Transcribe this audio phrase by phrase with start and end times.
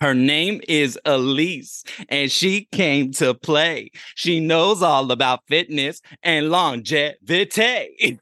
[0.00, 3.90] Her name is Elise, and she came to play.
[4.16, 8.20] She knows all about fitness and longevity.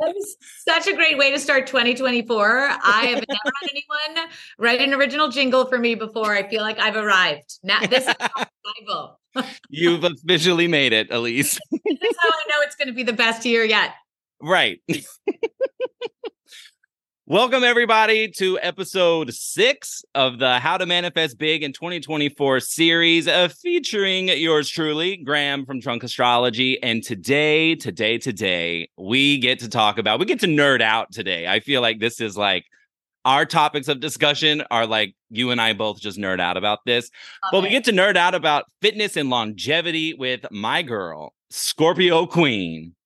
[0.00, 0.36] That was
[0.66, 2.68] such a great way to start 2024.
[2.82, 6.34] I have never had anyone write an original jingle for me before.
[6.34, 7.58] I feel like I've arrived.
[7.62, 8.14] Now this is
[8.86, 9.20] arrival.
[9.68, 11.60] You've officially made it, Elise.
[11.70, 13.90] this is how I know it's going to be the best year yet.
[14.40, 14.80] Right.
[17.30, 23.46] Welcome, everybody, to episode six of the How to Manifest Big in 2024 series uh,
[23.46, 26.82] featuring yours truly, Graham from Drunk Astrology.
[26.82, 31.46] And today, today, today, we get to talk about, we get to nerd out today.
[31.46, 32.64] I feel like this is like
[33.24, 37.04] our topics of discussion are like you and I both just nerd out about this.
[37.04, 37.50] Okay.
[37.52, 42.96] But we get to nerd out about fitness and longevity with my girl, Scorpio Queen,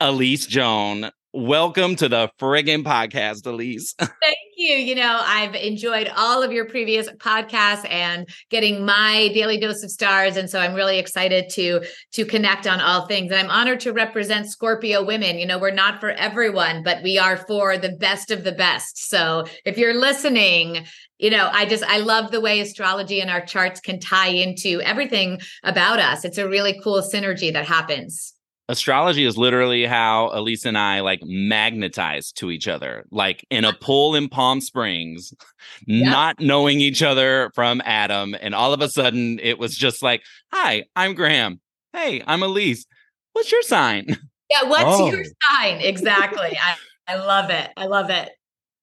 [0.00, 3.94] Elise Joan welcome to the friggin' podcast, Elise.
[3.98, 4.74] Thank you.
[4.76, 9.90] You know, I've enjoyed all of your previous podcasts and getting my daily dose of
[9.90, 10.38] stars.
[10.38, 13.30] And so I'm really excited to to connect on all things.
[13.30, 15.38] And I'm honored to represent Scorpio women.
[15.38, 19.10] You know, we're not for everyone, but we are for the best of the best.
[19.10, 20.86] So if you're listening,
[21.18, 24.82] you know i just i love the way astrology and our charts can tie into
[24.82, 28.35] everything about us it's a really cool synergy that happens
[28.68, 33.72] astrology is literally how Elise and I like magnetize to each other, like in a
[33.72, 35.32] pool in Palm Springs,
[35.86, 36.08] yeah.
[36.10, 38.34] not knowing each other from Adam.
[38.40, 40.22] And all of a sudden it was just like,
[40.52, 41.60] Hi, I'm Graham.
[41.92, 42.86] Hey, I'm Elise.
[43.32, 44.06] What's your sign?
[44.48, 45.10] Yeah, what's oh.
[45.10, 45.80] your sign?
[45.80, 46.56] Exactly.
[46.56, 46.76] I,
[47.08, 47.68] I love it.
[47.76, 48.30] I love it.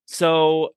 [0.07, 0.75] So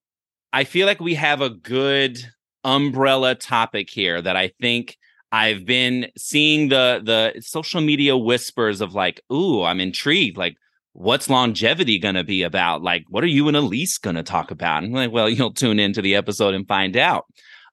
[0.52, 2.18] I feel like we have a good
[2.62, 4.96] umbrella topic here that I think
[5.36, 10.38] I've been seeing the the social media whispers of like, ooh, I'm intrigued.
[10.38, 10.56] Like,
[10.94, 12.82] what's longevity gonna be about?
[12.82, 14.82] Like, what are you and Elise gonna talk about?
[14.82, 17.26] And I'm like, well, you'll tune into the episode and find out.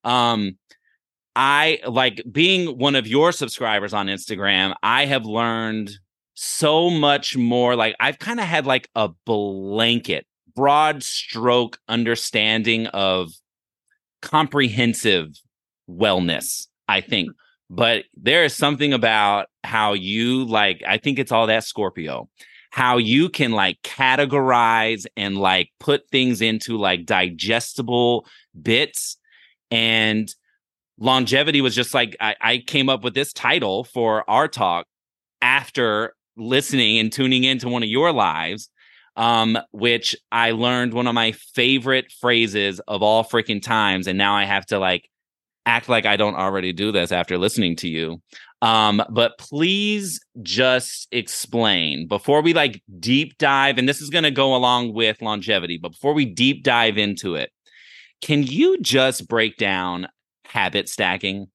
[0.04, 0.58] Um,
[1.38, 5.92] I like being one of your subscribers on Instagram, I have learned
[6.34, 7.78] so much more.
[7.78, 13.32] Like, I've kind of had like a blanket, broad stroke understanding of
[14.22, 15.30] comprehensive
[15.90, 17.30] wellness, I think
[17.70, 22.28] but there is something about how you like i think it's all that scorpio
[22.72, 28.26] how you can like categorize and like put things into like digestible
[28.62, 29.18] bits
[29.72, 30.34] and
[31.00, 34.86] longevity was just like I, I came up with this title for our talk
[35.42, 38.70] after listening and tuning into one of your lives
[39.16, 44.08] um, which I learned one of my favorite phrases of all freaking times.
[44.08, 45.10] And now I have to like
[45.66, 48.22] act like I don't already do this after listening to you.
[48.62, 54.32] Um, but please just explain before we like deep dive, and this is going to
[54.32, 57.52] go along with longevity, but before we deep dive into it,
[58.22, 60.08] can you just break down
[60.46, 61.48] habit stacking?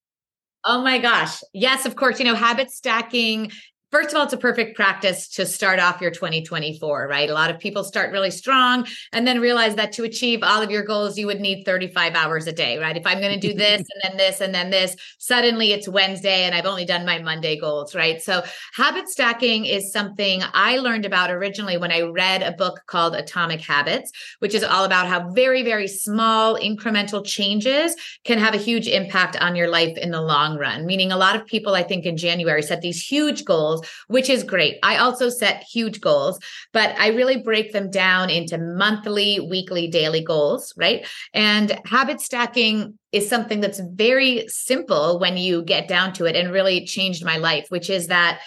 [0.65, 1.41] Oh my gosh.
[1.55, 2.19] Yes, of course.
[2.19, 3.51] You know, habit stacking
[3.91, 7.31] First of all, it's a perfect practice to start off your 2024, right?
[7.31, 10.71] A lot of people start really strong and then realize that to achieve all of
[10.71, 12.99] your goals, you would need 35 hours a day, right?
[12.99, 16.43] If I'm going to do this and then this and then this, suddenly it's Wednesday
[16.43, 18.21] and I've only done my Monday goals, right?
[18.21, 18.43] So,
[18.75, 23.63] habit stacking is something I learned about originally when I read a book called Atomic
[23.63, 28.87] Habits, which is all about how very, very small incremental changes can have a huge
[28.87, 30.85] impact on your life in the long run.
[30.85, 34.29] Meaning, a lot of people, I think, in January set these huge goals goals, which
[34.29, 34.79] is great.
[34.83, 36.39] I also set huge goals,
[36.73, 41.07] but I really break them down into monthly, weekly, daily goals, right?
[41.35, 46.53] And habit stacking is something that's very simple when you get down to it and
[46.53, 48.41] really changed my life, which is that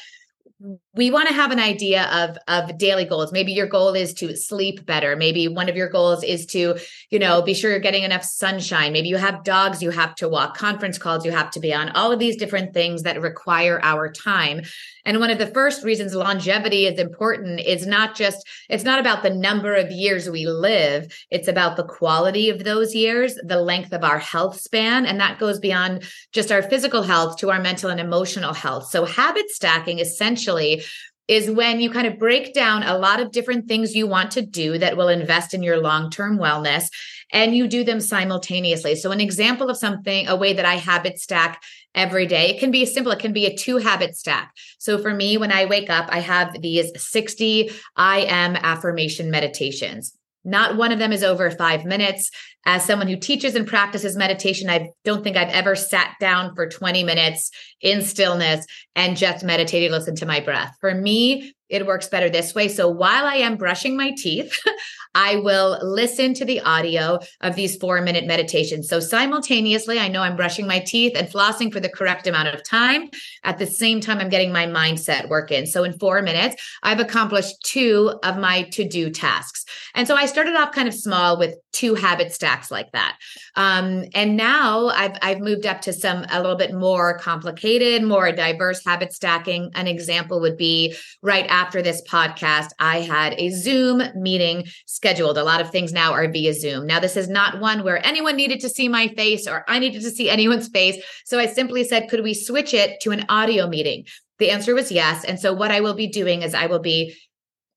[0.94, 3.31] we want to have an idea of of daily goals.
[3.31, 5.16] Maybe your goal is to sleep better.
[5.16, 6.78] Maybe one of your goals is to
[7.09, 8.91] you know be sure you're getting enough sunshine.
[8.91, 11.90] Maybe you have dogs you have to walk conference calls you have to be on
[11.90, 14.63] all of these different things that require our time.
[15.06, 19.23] And one of the first reasons longevity is important is not just it's not about
[19.23, 21.13] the number of years we live.
[21.29, 25.40] It's about the quality of those years the length of our health span and that
[25.40, 26.03] goes beyond
[26.34, 28.90] just our physical health to our mental and emotional health.
[28.90, 30.80] So habit stacking essentially
[31.28, 34.41] is when you kind of break down a lot of different things you want to
[34.41, 36.89] do that will invest in your long term wellness
[37.31, 38.95] and you do them simultaneously.
[38.95, 41.63] So, an example of something, a way that I habit stack
[41.95, 44.51] every day, it can be simple, it can be a two habit stack.
[44.78, 50.13] So, for me, when I wake up, I have these 60 I am affirmation meditations.
[50.43, 52.32] Not one of them is over five minutes.
[52.66, 56.67] As someone who teaches and practices meditation, I don't think I've ever sat down for
[56.67, 57.52] 20 minutes
[57.82, 58.66] in stillness
[58.96, 60.76] and just meditated, listen to my breath.
[60.79, 62.68] For me, it works better this way.
[62.68, 64.62] So while I am brushing my teeth,
[65.16, 68.88] I will listen to the audio of these four minute meditations.
[68.88, 72.64] So simultaneously, I know I'm brushing my teeth and flossing for the correct amount of
[72.64, 73.09] time.
[73.44, 75.66] At the same time, I'm getting my mindset work in.
[75.66, 79.66] So in four minutes, I've accomplished two of my to do tasks.
[79.96, 83.18] And so I started off kind of small with two habit stacks like that.
[83.56, 88.32] Um, and now I've, I've moved up to some a little bit more complicated, more
[88.32, 89.72] diverse habit stacking.
[89.76, 95.38] An example would be right after this podcast, I had a Zoom meeting scheduled.
[95.38, 96.85] A lot of things now are via Zoom.
[96.88, 100.02] Now, this is not one where anyone needed to see my face or I needed
[100.02, 101.03] to see anyone's face.
[101.26, 104.06] So I simply said, could we switch it to an audio meeting?
[104.40, 105.24] The answer was yes.
[105.24, 107.16] And so what I will be doing is I will be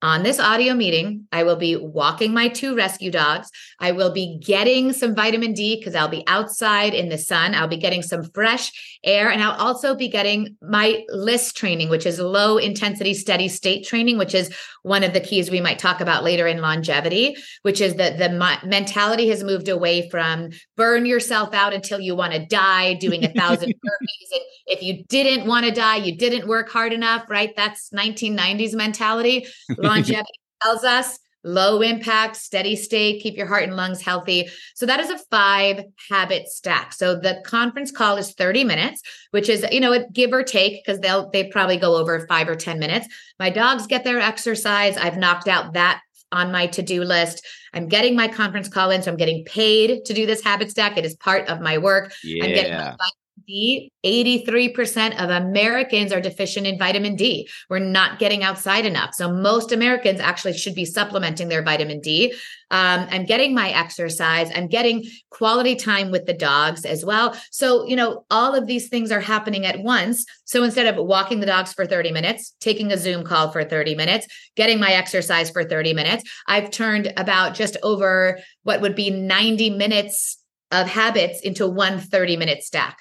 [0.05, 3.51] on this audio meeting, I will be walking my two rescue dogs.
[3.81, 7.55] I will be getting some vitamin D because I'll be outside in the sun.
[7.55, 8.71] I'll be getting some fresh
[9.03, 13.87] air and I'll also be getting my LISS training, which is low intensity steady state
[13.87, 17.81] training, which is one of the keys we might talk about later in longevity, which
[17.81, 18.29] is that the
[18.63, 23.33] mentality has moved away from burn yourself out until you want to die doing a
[23.33, 24.33] thousand burpees.
[24.33, 27.55] And if you didn't want to die, you didn't work hard enough, right?
[27.57, 29.47] That's 1990s mentality
[29.95, 34.49] longevity tells us low impact, steady state, keep your heart and lungs healthy.
[34.75, 36.93] So that is a five habit stack.
[36.93, 40.85] So the conference call is 30 minutes, which is, you know, a give or take
[40.85, 43.07] because they'll they probably go over 5 or 10 minutes.
[43.39, 44.97] My dogs get their exercise.
[44.97, 46.01] I've knocked out that
[46.33, 47.47] on my to-do list.
[47.75, 50.97] I'm getting my conference call in, so I'm getting paid to do this habit stack.
[50.97, 52.13] It is part of my work.
[52.25, 52.45] Yeah.
[52.45, 53.11] I'm getting my
[53.49, 57.49] 83% of Americans are deficient in vitamin D.
[57.69, 59.15] We're not getting outside enough.
[59.15, 62.33] So, most Americans actually should be supplementing their vitamin D.
[62.71, 64.51] Um, I'm getting my exercise.
[64.55, 67.37] I'm getting quality time with the dogs as well.
[67.51, 70.25] So, you know, all of these things are happening at once.
[70.45, 73.95] So, instead of walking the dogs for 30 minutes, taking a Zoom call for 30
[73.95, 74.27] minutes,
[74.57, 79.71] getting my exercise for 30 minutes, I've turned about just over what would be 90
[79.71, 80.39] minutes
[80.71, 82.99] of habits into one 30 minute stack.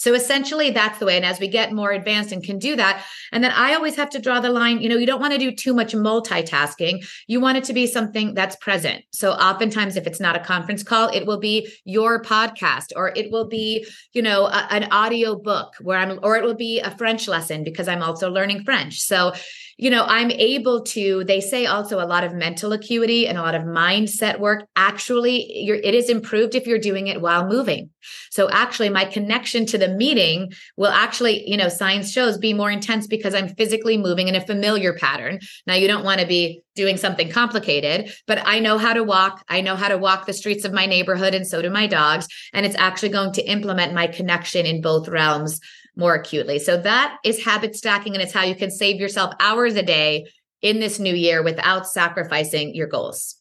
[0.00, 1.16] So essentially, that's the way.
[1.16, 4.08] And as we get more advanced and can do that, and then I always have
[4.10, 7.06] to draw the line, you know, you don't want to do too much multitasking.
[7.26, 9.04] You want it to be something that's present.
[9.12, 13.30] So oftentimes, if it's not a conference call, it will be your podcast or it
[13.30, 16.96] will be, you know, a, an audio book where I'm, or it will be a
[16.96, 19.00] French lesson because I'm also learning French.
[19.00, 19.34] So,
[19.80, 23.42] you know, I'm able to, they say also a lot of mental acuity and a
[23.42, 24.66] lot of mindset work.
[24.76, 27.88] Actually, it is improved if you're doing it while moving.
[28.30, 32.70] So actually, my connection to the meeting will actually, you know, science shows be more
[32.70, 35.38] intense because I'm physically moving in a familiar pattern.
[35.66, 39.42] Now, you don't want to be doing something complicated, but I know how to walk.
[39.48, 42.28] I know how to walk the streets of my neighborhood, and so do my dogs.
[42.52, 45.58] And it's actually going to implement my connection in both realms
[45.96, 46.58] more acutely.
[46.58, 50.26] So that is habit stacking, and it's how you can save yourself hours a day
[50.62, 53.36] in this new year without sacrificing your goals.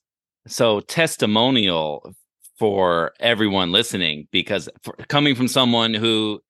[0.48, 2.14] So, testimonial
[2.58, 6.42] for everyone listening, because for, coming from someone who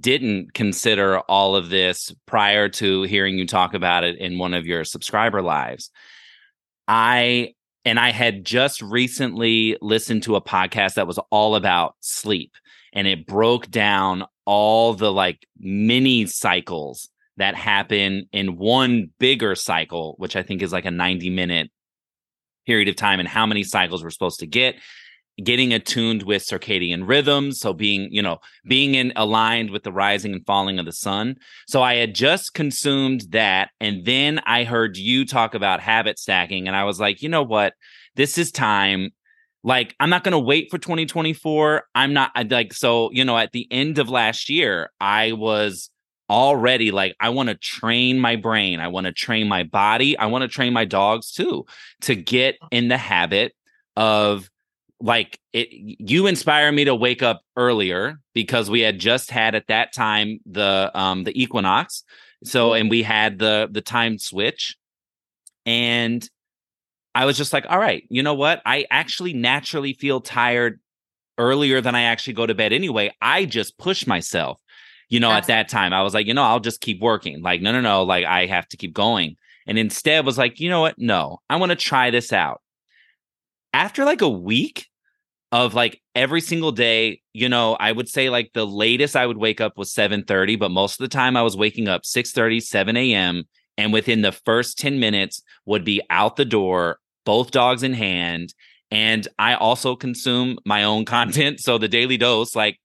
[0.00, 4.66] didn't consider all of this prior to hearing you talk about it in one of
[4.66, 5.90] your subscriber lives,
[6.86, 7.54] I
[7.84, 12.52] and I had just recently listened to a podcast that was all about sleep
[12.92, 20.14] and it broke down all the like mini cycles that happen in one bigger cycle,
[20.18, 21.70] which I think is like a 90 minute
[22.66, 24.74] period of time, and how many cycles we're supposed to get.
[25.42, 30.32] Getting attuned with circadian rhythms, so being, you know, being in aligned with the rising
[30.32, 31.36] and falling of the sun.
[31.68, 36.66] So I had just consumed that, and then I heard you talk about habit stacking,
[36.66, 37.74] and I was like, you know what,
[38.16, 39.10] this is time.
[39.64, 43.36] Like i'm not going to wait for 2024 i'm not I like so you know
[43.36, 45.90] at the end of last year i was
[46.30, 48.80] already like i want to train my brain.
[48.80, 50.16] I want to train my body.
[50.18, 51.64] I want to train my dogs too
[52.02, 53.54] to get in the habit
[53.96, 54.48] of
[55.00, 59.68] like it you inspire me to wake up earlier because we had just had at
[59.68, 62.02] that time the um the equinox
[62.44, 64.76] so and we had the the time switch
[65.66, 66.28] and
[67.14, 68.62] I was just like, all right, you know what?
[68.64, 70.78] I actually naturally feel tired
[71.36, 73.12] earlier than I actually go to bed anyway.
[73.20, 74.60] I just push myself,
[75.08, 75.54] you know, Absolutely.
[75.54, 75.92] at that time.
[75.92, 77.42] I was like, you know, I'll just keep working.
[77.42, 79.36] Like, no, no, no, like I have to keep going.
[79.66, 80.98] And instead was like, you know what?
[80.98, 82.62] No, I want to try this out.
[83.72, 84.86] After like a week
[85.52, 89.38] of like every single day, you know, I would say like the latest I would
[89.38, 92.96] wake up was 7:30, but most of the time I was waking up 6:30, 7
[92.96, 93.44] a.m.
[93.76, 98.54] And within the first 10 minutes would be out the door both dogs in hand.
[98.90, 101.60] And I also consume my own content.
[101.60, 102.78] So the daily dose, like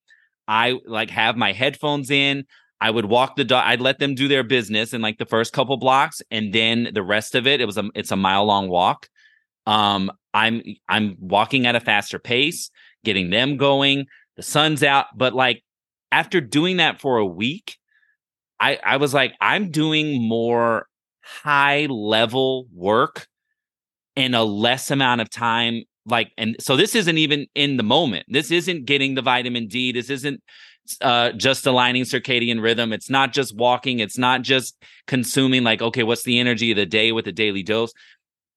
[0.48, 2.46] I like have my headphones in.
[2.82, 3.64] I would walk the dog.
[3.66, 7.02] I'd let them do their business in like the first couple blocks, and then the
[7.02, 9.08] rest of it, it was a it's a mile long walk.
[9.66, 12.70] Um, I'm I'm walking at a faster pace,
[13.04, 14.06] getting them going.
[14.36, 15.64] The sun's out, but like
[16.12, 17.78] after doing that for a week,
[18.60, 20.88] I I was like, I'm doing more
[21.24, 23.28] high level work
[24.16, 25.84] in a less amount of time.
[26.06, 28.26] Like, and so this isn't even in the moment.
[28.28, 29.92] This isn't getting the vitamin D.
[29.92, 30.42] This isn't
[31.02, 32.92] uh, just aligning circadian rhythm.
[32.92, 34.00] It's not just walking.
[34.00, 34.76] It's not just
[35.08, 37.94] consuming, like, okay, what's the energy of the day with a daily dose?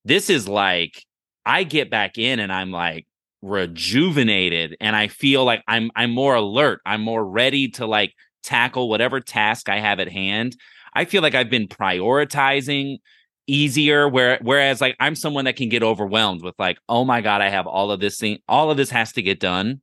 [0.06, 1.04] This is like,
[1.44, 3.06] I get back in and I'm like
[3.42, 6.80] rejuvenated and I feel like I'm I'm more alert.
[6.86, 10.56] I'm more ready to like tackle whatever task I have at hand.
[10.94, 12.98] I feel like I've been prioritizing
[13.46, 17.42] easier where whereas like I'm someone that can get overwhelmed with like oh my god
[17.42, 19.80] I have all of this thing all of this has to get done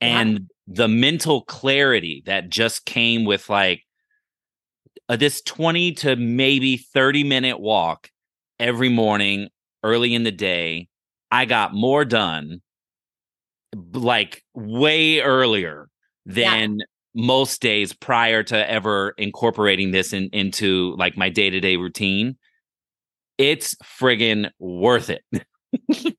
[0.00, 0.38] and yeah.
[0.66, 3.82] the mental clarity that just came with like
[5.08, 8.10] uh, this 20 to maybe 30 minute walk
[8.58, 9.48] every morning
[9.82, 10.88] early in the day
[11.30, 12.60] I got more done
[13.92, 15.88] like way earlier
[16.26, 16.84] than yeah
[17.14, 22.36] most days prior to ever incorporating this in, into like my day-to-day routine.
[23.38, 25.24] It's friggin worth it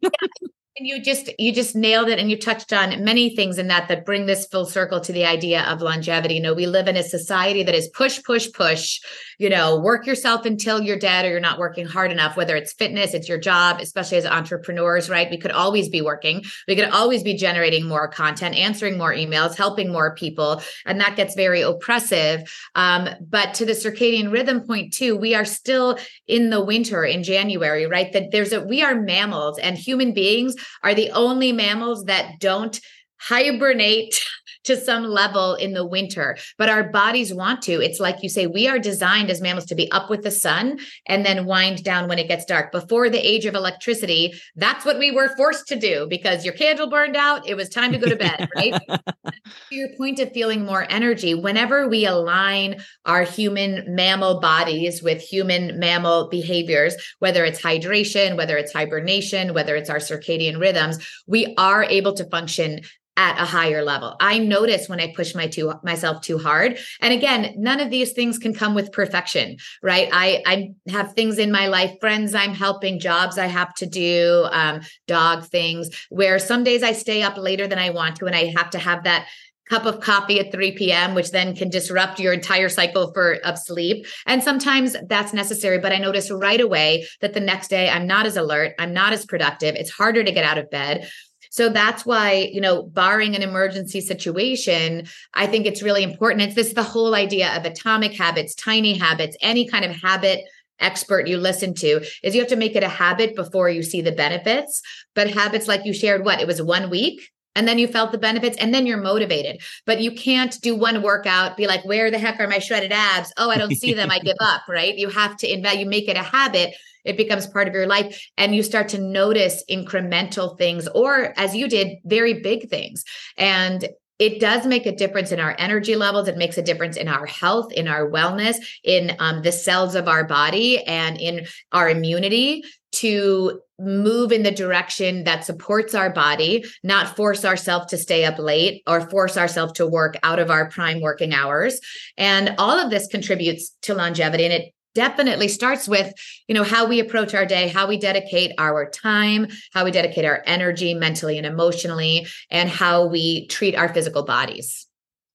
[0.78, 3.88] and you just you just nailed it and you touched on many things in that
[3.88, 6.36] that bring this full circle to the idea of longevity.
[6.36, 9.00] You know we live in a society that is push push push.
[9.40, 12.74] You know work yourself until you're dead or you're not working hard enough whether it's
[12.74, 15.30] fitness it's your job especially as entrepreneurs right?
[15.32, 16.44] We could always be working.
[16.68, 21.16] We could always be generating more content answering more emails helping more people and that
[21.16, 22.54] gets very oppressive.
[22.76, 27.24] Um, but to the circadian rhythm point too we are still in the winter in
[27.24, 28.12] january right?
[28.12, 32.80] That there's a we are mammals and human beings are the only mammals that don't
[33.18, 34.22] hibernate
[34.66, 37.82] to some level in the winter, but our bodies want to.
[37.82, 40.80] It's like you say, we are designed as mammals to be up with the sun
[41.08, 42.72] and then wind down when it gets dark.
[42.72, 46.90] Before the age of electricity, that's what we were forced to do because your candle
[46.90, 47.48] burned out.
[47.48, 48.74] It was time to go to bed, right?
[48.88, 55.22] to your point of feeling more energy, whenever we align our human mammal bodies with
[55.22, 61.54] human mammal behaviors, whether it's hydration, whether it's hibernation, whether it's our circadian rhythms, we
[61.58, 62.82] are able to function
[63.18, 64.16] at a higher level.
[64.20, 66.78] I notice when I push my too myself too hard.
[67.02, 70.10] And again, none of these things can come with perfection, right?
[70.12, 74.48] I I have things in my life, friends I'm helping, jobs I have to do,
[74.52, 78.36] um, dog things where some days I stay up later than I want to, and
[78.36, 79.28] I have to have that
[79.70, 83.58] cup of coffee at 3 p.m., which then can disrupt your entire cycle for of
[83.58, 84.06] sleep.
[84.26, 85.80] And sometimes that's necessary.
[85.80, 89.14] But I notice right away that the next day I'm not as alert, I'm not
[89.14, 89.76] as productive.
[89.76, 91.10] It's harder to get out of bed.
[91.56, 96.42] So that's why, you know, barring an emergency situation, I think it's really important.
[96.42, 100.42] It's this the whole idea of atomic habits, tiny habits, any kind of habit
[100.82, 104.02] expert you listen to is you have to make it a habit before you see
[104.02, 104.82] the benefits.
[105.14, 108.18] But habits like you shared, what it was one week and then you felt the
[108.18, 112.20] benefits and then you're motivated but you can't do one workout be like where the
[112.20, 115.08] heck are my shredded abs oh i don't see them i give up right you
[115.08, 118.56] have to invest you make it a habit it becomes part of your life and
[118.56, 123.04] you start to notice incremental things or as you did very big things
[123.38, 126.30] and it does make a difference in our energy levels.
[126.30, 130.08] It makes a difference in our health, in our wellness, in um, the cells of
[130.08, 136.64] our body, and in our immunity to move in the direction that supports our body,
[136.82, 140.70] not force ourselves to stay up late or force ourselves to work out of our
[140.70, 141.82] prime working hours.
[142.18, 144.46] And all of this contributes to longevity.
[144.46, 146.12] And it definitely starts with
[146.48, 150.26] you know how we approach our day how we dedicate our time how we dedicate
[150.26, 154.88] our energy mentally and emotionally and how we treat our physical bodies.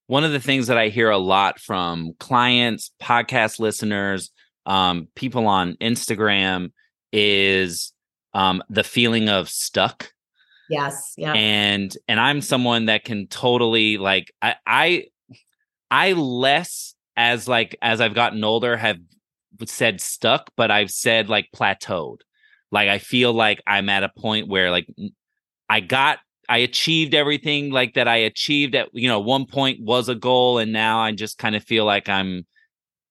[0.09, 4.31] One of the things that i hear a lot from clients podcast listeners
[4.67, 6.73] um, people on instagram
[7.13, 7.93] is
[8.35, 10.13] um, the feeling of stuck.
[10.69, 11.33] Yes yeah.
[11.35, 15.05] And and i'm someone that can totally like i i
[15.91, 18.99] i less as like as i've gotten older have
[19.67, 22.19] said stuck, but I've said like plateaued.
[22.71, 24.87] Like I feel like I'm at a point where like
[25.69, 30.09] I got I achieved everything like that I achieved at you know one point was
[30.09, 32.47] a goal and now I just kind of feel like I'm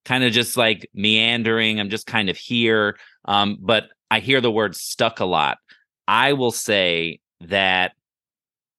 [0.06, 4.52] kind of just like meandering I'm just kind of here um but I hear the
[4.52, 5.58] word stuck a lot
[6.08, 7.94] I will say that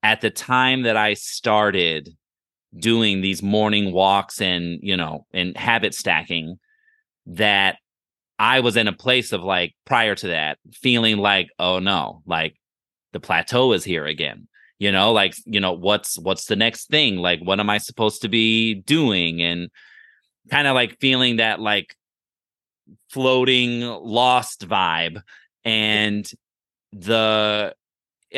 [0.02, 2.10] at the time that I started
[2.78, 6.58] doing these morning walks and you know and habit stacking
[7.26, 7.78] that
[8.38, 12.56] I was in a place of like prior to that feeling like, oh no, like
[13.12, 14.48] the plateau is here again.
[14.78, 17.16] you know like you know what's what's the next thing?
[17.18, 19.42] Like what am i supposed to be doing?
[19.42, 19.68] And
[20.50, 21.94] kind of like feeling that like
[23.10, 25.22] floating lost vibe
[25.64, 26.30] and
[26.92, 27.72] the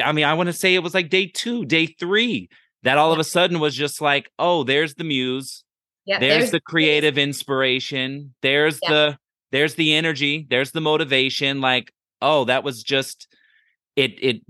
[0.04, 2.48] i mean i want to say it was like day 2 day 3
[2.82, 5.64] that all of a sudden was just like oh there's the muse
[6.06, 9.16] there's, there's the creative inspiration there's the
[9.50, 13.28] there's the energy there's the motivation like oh that was just
[13.96, 14.42] it it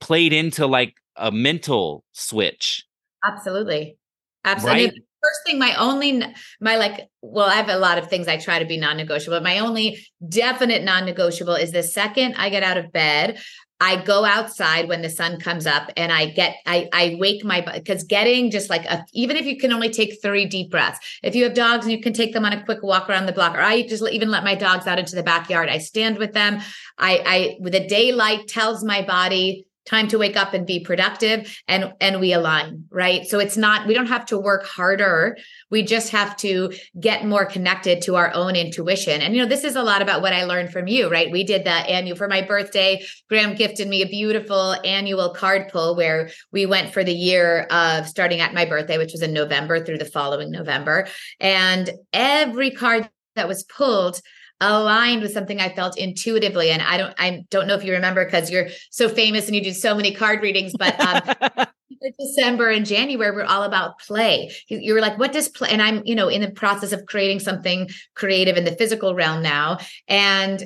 [0.00, 2.84] played into like a mental switch.
[3.24, 3.96] Absolutely.
[4.44, 4.84] Absolutely.
[4.86, 4.94] Right?
[5.22, 6.22] First thing, my only,
[6.62, 9.40] my like, well, I have a lot of things I try to be non negotiable.
[9.42, 13.38] My only definite non negotiable is the second I get out of bed,
[13.80, 17.62] I go outside when the sun comes up and I get I I wake my
[17.62, 20.98] because getting just like a even if you can only take three deep breaths.
[21.22, 23.32] If you have dogs and you can take them on a quick walk around the
[23.32, 25.68] block, or I just even let my dogs out into the backyard.
[25.70, 26.60] I stand with them.
[26.98, 31.92] I I the daylight tells my body time to wake up and be productive and
[32.00, 33.26] and we align right?
[33.26, 35.36] So it's not we don't have to work harder.
[35.70, 39.20] We just have to get more connected to our own intuition.
[39.20, 41.30] And you know this is a lot about what i learned from you right?
[41.30, 45.96] We did that annual for my birthday graham gifted me a beautiful annual card pull
[45.96, 49.84] where we went for the year of starting at my birthday which was in november
[49.84, 51.08] through the following november.
[51.40, 54.20] And every card that was pulled
[54.60, 56.70] aligned with something I felt intuitively.
[56.70, 59.62] And I don't, I don't know if you remember because you're so famous and you
[59.62, 61.66] do so many card readings, but um,
[62.18, 64.52] December and January were all about play.
[64.68, 65.68] You were like, what does play?
[65.70, 69.42] And I'm, you know, in the process of creating something creative in the physical realm
[69.42, 69.78] now.
[70.08, 70.62] And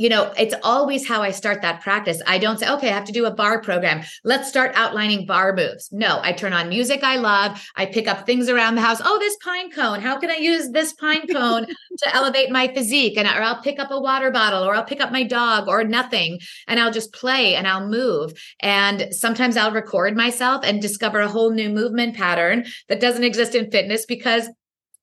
[0.00, 2.22] you know, it's always how I start that practice.
[2.26, 4.02] I don't say, okay, I have to do a barre program.
[4.24, 5.92] Let's start outlining barre moves.
[5.92, 7.62] No, I turn on music I love.
[7.76, 9.02] I pick up things around the house.
[9.04, 10.00] Oh, this pine cone.
[10.00, 13.18] How can I use this pine cone to elevate my physique?
[13.18, 15.84] And or I'll pick up a water bottle or I'll pick up my dog or
[15.84, 18.32] nothing and I'll just play and I'll move.
[18.60, 23.54] And sometimes I'll record myself and discover a whole new movement pattern that doesn't exist
[23.54, 24.48] in fitness because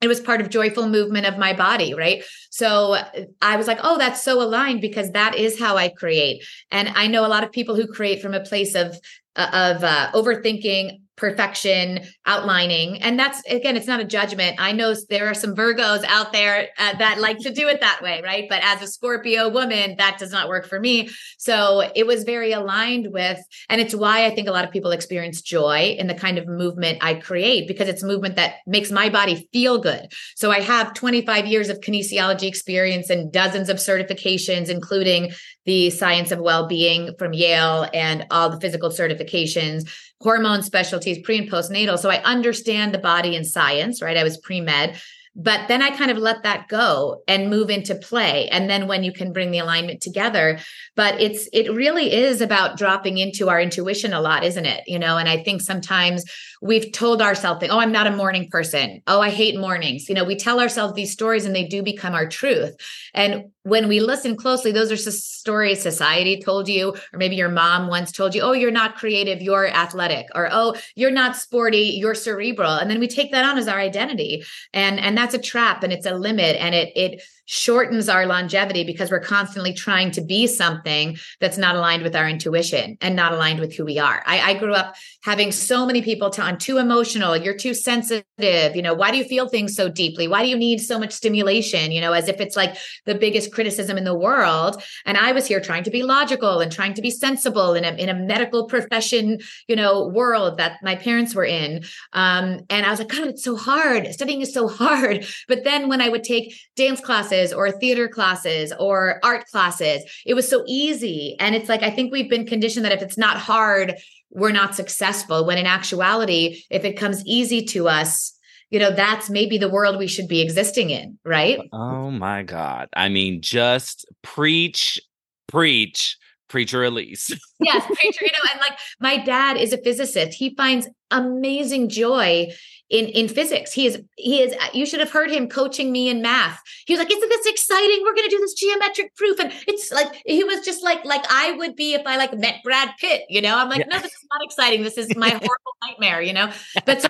[0.02, 2.24] it was part of joyful movement of my body right?
[2.50, 2.98] So
[3.42, 6.44] i was like oh that's so aligned because that is how i create.
[6.72, 8.98] And i know a lot of people who create from a place of
[9.36, 13.02] of uh, overthinking perfection outlining.
[13.02, 14.58] And that's again it's not a judgment.
[14.60, 18.02] I know there are some virgos out there uh, that like to do it that
[18.02, 18.46] way right?
[18.48, 21.10] But as a scorpio woman that does not work for me.
[21.38, 24.92] So it was very aligned with and it's why i think a lot of people
[24.92, 29.10] experience joy in the kind of movement i create because it's movement that makes my
[29.10, 30.12] body feel good.
[30.36, 35.32] So i have 25 years of kinesiology experience and dozens of certifications including
[35.66, 39.90] the science of well-being from yale and all the physical certifications
[40.22, 41.98] hormone specialties, pre and postnatal.
[41.98, 44.18] So I understand the body and science, right?
[44.18, 45.00] I was pre med.
[45.40, 48.50] But then I kind of let that go and move into play.
[48.50, 50.58] And then when you can bring the alignment together,
[50.96, 54.82] but it's, it really is about dropping into our intuition a lot, isn't it?
[54.88, 56.26] You know, and I think sometimes
[56.60, 59.04] we've told ourselves, oh, I'm not a morning person.
[59.06, 60.10] Oh, I hate mornings.
[60.10, 62.76] You know, we tell ourselves these stories and they do become our truth.
[63.14, 67.88] And when we listen closely, those are stories society told you, or maybe your mom
[67.88, 72.16] once told you, oh, you're not creative, you're athletic, or oh, you're not sporty, you're
[72.16, 72.72] cerebral.
[72.72, 74.44] And then we take that on as our identity.
[74.74, 76.56] And and that's a trap and it's a limit.
[76.56, 81.76] And it it shortens our longevity because we're constantly trying to be something that's not
[81.76, 84.22] aligned with our intuition and not aligned with who we are.
[84.26, 88.76] I, I grew up having so many people tell I'm too emotional, you're too sensitive,
[88.76, 90.28] you know, why do you feel things so deeply?
[90.28, 91.94] Why do you need so much stimulation?
[91.94, 94.84] You know, as if it's like the biggest criticism in the world.
[95.06, 97.94] And I was here trying to be logical and trying to be sensible in a
[97.94, 101.86] in a medical profession, you know, world that my parents were in.
[102.12, 104.08] Um, and I was like, God, it's so hard.
[104.12, 105.26] Studying is so hard.
[105.48, 110.04] But then when I would take dance classes classes or theater classes or art classes.
[110.26, 111.36] It was so easy.
[111.40, 113.96] And it's like, I think we've been conditioned that if it's not hard,
[114.32, 115.46] we're not successful.
[115.46, 118.34] When in actuality, if it comes easy to us,
[118.70, 121.60] you know, that's maybe the world we should be existing in, right?
[121.72, 122.90] Oh my God.
[122.94, 125.00] I mean, just preach,
[125.48, 126.18] preach
[126.50, 127.32] preacher Elise.
[127.60, 130.38] yes, preacher, you know, and like my dad is a physicist.
[130.38, 132.50] He finds amazing joy
[132.90, 133.74] in in physics.
[133.74, 136.62] He is he is you should have heard him coaching me in math.
[136.86, 138.02] He was like, "Isn't this exciting?
[138.04, 141.26] We're going to do this geometric proof." And it's like he was just like like
[141.30, 143.58] I would be if I like met Brad Pitt, you know?
[143.58, 143.98] I'm like, yeah.
[143.98, 144.84] "No, this is not exciting.
[144.84, 146.52] This is my horrible nightmare," you know?
[146.86, 147.10] But so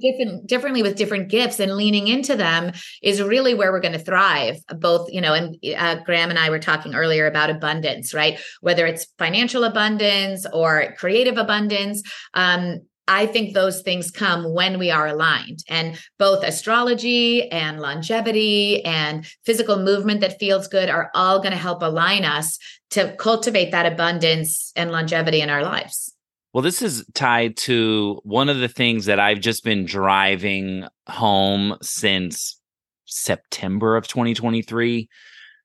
[0.00, 3.98] different differently with different gifts and leaning into them is really where we're going to
[3.98, 4.56] thrive.
[4.78, 8.40] Both, you know, and uh, Graham and I were talking earlier about abundance, right?
[8.62, 12.02] Whether it's financial abundance or creative abundance,
[12.34, 15.64] um, I think those things come when we are aligned.
[15.68, 21.58] And both astrology and longevity and physical movement that feels good are all going to
[21.58, 22.56] help align us
[22.90, 26.14] to cultivate that abundance and longevity in our lives.
[26.52, 31.78] Well, this is tied to one of the things that I've just been driving home
[31.82, 32.60] since
[33.06, 35.08] September of 2023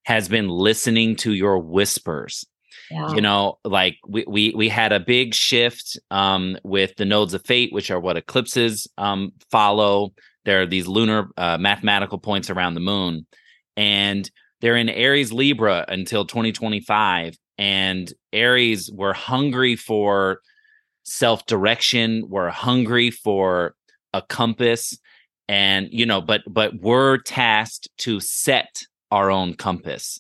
[0.05, 2.43] has been listening to your whispers.
[2.91, 3.13] Yeah.
[3.13, 7.43] You know, like we, we we had a big shift um, with the nodes of
[7.45, 10.13] fate, which are what eclipses um, follow.
[10.45, 13.25] There are these lunar uh, mathematical points around the moon,
[13.75, 14.29] and
[14.61, 17.35] they're in Aries Libra until 2025.
[17.57, 20.41] And Aries were hungry for
[21.03, 22.25] self direction.
[22.27, 23.75] We're hungry for
[24.13, 24.97] a compass,
[25.47, 30.19] and you know, but but we're tasked to set our own compass.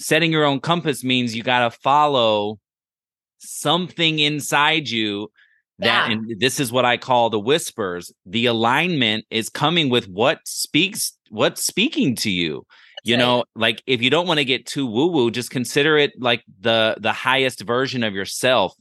[0.00, 2.58] Setting your own compass means you got to follow
[3.38, 5.30] something inside you
[5.80, 6.12] that yeah.
[6.12, 8.12] and this is what I call the whispers.
[8.26, 12.66] The alignment is coming with what speaks what's speaking to you.
[12.96, 13.20] That's you right.
[13.20, 16.44] know, like if you don't want to get too woo woo, just consider it like
[16.60, 18.74] the the highest version of yourself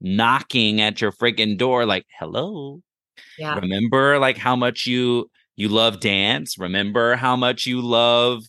[0.00, 2.82] knocking at your freaking door like hello.
[3.38, 3.54] Yeah.
[3.54, 8.42] Remember like how much you you love dance, remember how much you love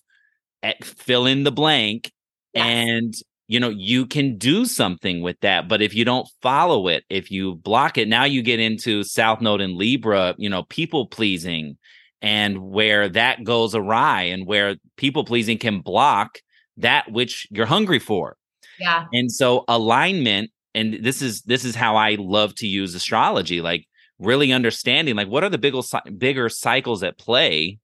[0.84, 2.12] fill in the blank
[2.54, 2.65] yes.
[2.65, 3.13] and
[3.47, 7.30] you know you can do something with that but if you don't follow it if
[7.30, 11.78] you block it now you get into south node and libra you know people pleasing
[12.21, 16.39] and where that goes awry and where people pleasing can block
[16.78, 18.38] that which you're hungry for
[18.80, 23.62] yeah and so alignment and this is this is how i love to use astrology
[23.62, 23.86] like
[24.19, 25.82] really understanding like what are the bigger
[26.17, 27.78] bigger cycles at play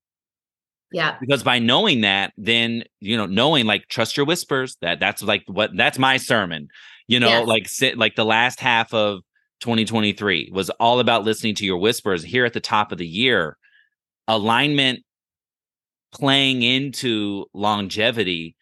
[0.92, 1.18] yeah.
[1.20, 4.78] Because by knowing that, then you know, knowing like trust your whispers.
[4.82, 6.70] That that's like what that's my sermon.
[7.08, 7.48] You know, yes.
[7.48, 9.22] like sit like the last half of
[9.62, 13.58] 2023 was all about listening to your whispers here at the top of the year.
[14.28, 15.04] Alignment
[16.12, 18.56] playing into longevity,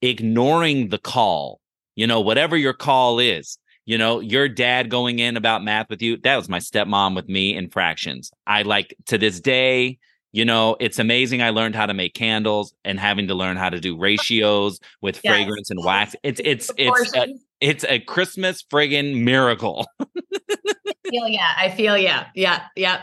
[0.00, 1.60] ignoring the call,
[1.96, 3.58] you know, whatever your call is.
[3.84, 7.28] You know, your dad going in about math with you, that was my stepmom with
[7.28, 8.30] me in fractions.
[8.46, 9.98] I like to this day,
[10.32, 11.42] you know, it's amazing.
[11.42, 15.20] I learned how to make candles and having to learn how to do ratios with
[15.22, 15.34] yes.
[15.34, 16.16] fragrance and wax.
[16.22, 19.86] It's it's it's a, it's a Christmas friggin' miracle.
[21.08, 23.02] feel yeah, I feel yeah, yeah, yeah.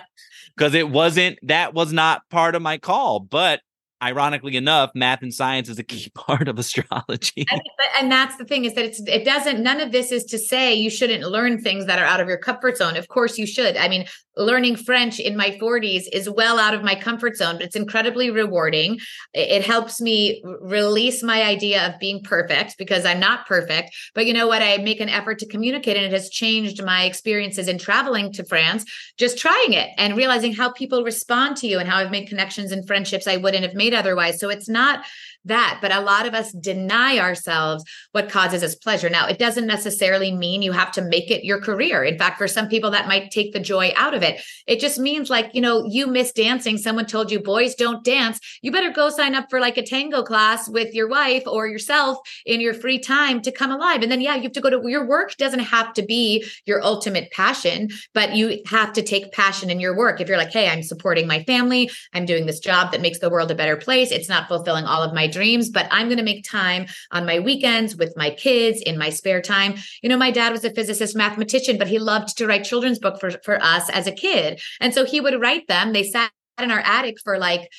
[0.58, 3.62] Because it wasn't that was not part of my call, but
[4.02, 7.46] ironically enough, math and science is a key part of astrology.
[7.52, 7.62] And,
[8.00, 10.74] and, that's the thing is that it's it doesn't none of this is to say
[10.74, 12.98] you shouldn't learn things that are out of your comfort zone.
[12.98, 13.78] Of course you should.
[13.78, 14.06] I mean,
[14.40, 18.32] learning French in my 40s is well out of my comfort zone, but it's incredibly
[18.32, 19.00] rewarding.
[19.34, 23.96] It helps me release my idea of being perfect because I'm not perfect.
[24.16, 24.62] But you know what?
[24.62, 28.46] I make an effort to communicate, and it has changed my experiences in traveling to
[28.46, 28.86] France,
[29.18, 32.72] just trying it and realizing how people respond to you and how I've made connections
[32.72, 34.39] and friendships I wouldn't have made otherwise.
[34.39, 35.06] So it's not
[35.45, 35.80] that.
[35.82, 39.10] But a lot of us deny ourselves what causes us pleasure.
[39.10, 42.04] Now, it doesn't necessarily mean you have to make it your career.
[42.04, 44.41] In fact, for some people, that might take the joy out of it.
[44.67, 46.78] It just means like, you know, you miss dancing.
[46.78, 48.39] Someone told you boys don't dance.
[48.62, 52.17] You better go sign up for like a tango class with your wife or yourself
[52.45, 54.02] in your free time to come alive.
[54.04, 56.84] And then, yeah, you have to go to your work doesn't have to be your
[56.84, 60.21] ultimate passion, but you have to take passion in your work.
[60.21, 63.30] If you're like, hey, I'm supporting my family, I'm doing this job that makes the
[63.30, 64.12] world a better place.
[64.12, 67.39] It's not fulfilling all of my dreams, but I'm going to make time on my
[67.39, 69.76] weekends with my kids in my spare time.
[70.02, 73.20] You know, my dad was a physicist, mathematician, but he loved to write children's book
[73.20, 74.62] for, for us as a kid.
[74.82, 75.94] And so he would write them.
[75.94, 77.72] They sat in our attic for like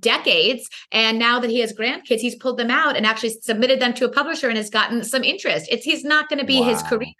[0.00, 0.68] decades.
[0.92, 4.06] And now that he has grandkids, he's pulled them out and actually submitted them to
[4.06, 5.68] a publisher and has gotten some interest.
[5.70, 6.68] It's he's not going to be wow.
[6.68, 7.12] his career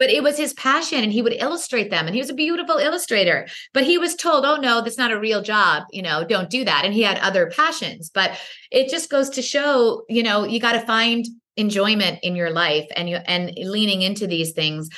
[0.00, 2.78] but it was his passion and he would illustrate them and he was a beautiful
[2.78, 3.46] illustrator.
[3.72, 6.64] But he was told oh no that's not a real job you know don't do
[6.64, 8.10] that and he had other passions.
[8.12, 8.36] But
[8.72, 12.88] it just goes to show you know you got to find enjoyment in your life
[12.96, 14.88] and you and leaning into these things.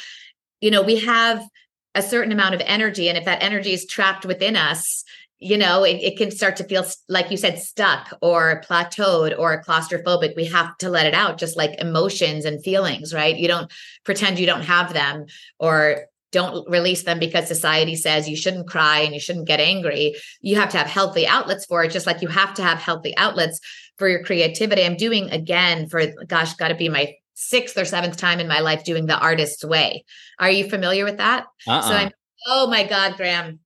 [0.62, 1.46] You know we have
[1.94, 5.04] a certain amount of energy and if that energy is trapped within us
[5.42, 9.60] you know, it, it, can start to feel like you said, stuck or plateaued or
[9.62, 10.36] claustrophobic.
[10.36, 13.36] We have to let it out, just like emotions and feelings, right?
[13.36, 13.70] You don't
[14.04, 15.26] pretend you don't have them
[15.58, 20.14] or don't release them because society says you shouldn't cry and you shouldn't get angry.
[20.40, 23.16] You have to have healthy outlets for it, just like you have to have healthy
[23.16, 23.58] outlets
[23.98, 24.84] for your creativity.
[24.84, 28.60] I'm doing again for, gosh, got to be my sixth or seventh time in my
[28.60, 30.04] life doing the artist's way.
[30.38, 31.46] Are you familiar with that?
[31.66, 31.82] Uh-uh.
[31.82, 32.10] So I'm,
[32.46, 33.58] oh my God, Graham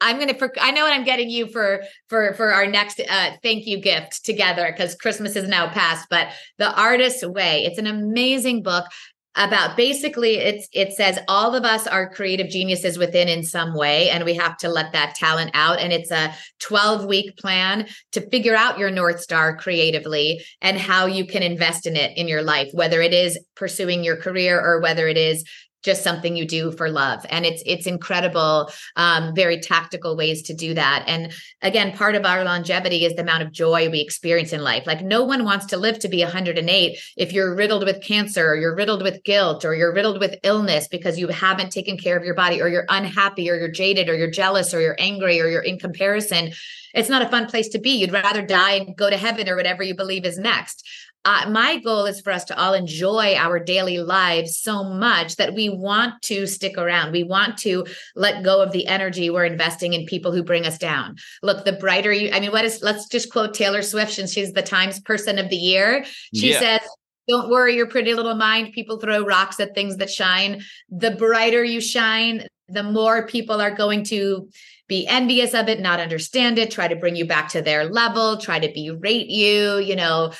[0.00, 0.34] I'm gonna.
[0.60, 4.24] I know what I'm getting you for for for our next uh, thank you gift
[4.24, 6.06] together because Christmas is now past.
[6.08, 7.64] But the Artist's Way.
[7.64, 8.84] It's an amazing book
[9.38, 14.10] about basically it's it says all of us are creative geniuses within in some way
[14.10, 18.28] and we have to let that talent out and it's a 12 week plan to
[18.30, 22.42] figure out your north star creatively and how you can invest in it in your
[22.42, 25.44] life whether it is pursuing your career or whether it is
[25.82, 27.24] just something you do for love.
[27.30, 31.04] And it's it's incredible um, very tactical ways to do that.
[31.06, 34.86] And again part of our longevity is the amount of joy we experience in life.
[34.86, 38.56] Like no one wants to live to be 108 if you're riddled with cancer or
[38.56, 42.24] you're riddled with guilt or you're riddled with illness because you haven't taken care of
[42.24, 45.48] your body or you're unhappy or you're jaded or you're jealous or you're angry or
[45.48, 46.52] you're in comparison.
[46.94, 47.90] It's not a fun place to be.
[47.90, 50.84] You'd rather die and go to heaven or whatever you believe is next
[51.24, 55.54] uh, my goal is for us to all enjoy our daily lives so much that
[55.54, 57.12] we want to stick around.
[57.12, 60.78] We want to let go of the energy we're investing in people who bring us
[60.78, 61.16] down.
[61.42, 64.52] Look, the brighter you, I mean, what is, let's just quote Taylor Swift, since she's
[64.52, 66.04] the Times person of the year.
[66.34, 66.60] She yeah.
[66.60, 66.80] says,
[67.28, 68.72] don't worry your pretty little mind.
[68.72, 70.62] People throw rocks at things that shine.
[70.88, 74.48] The brighter you shine, the more people are going to
[74.88, 78.38] be envious of it, not understand it, try to bring you back to their level,
[78.38, 80.32] try to berate you, you know,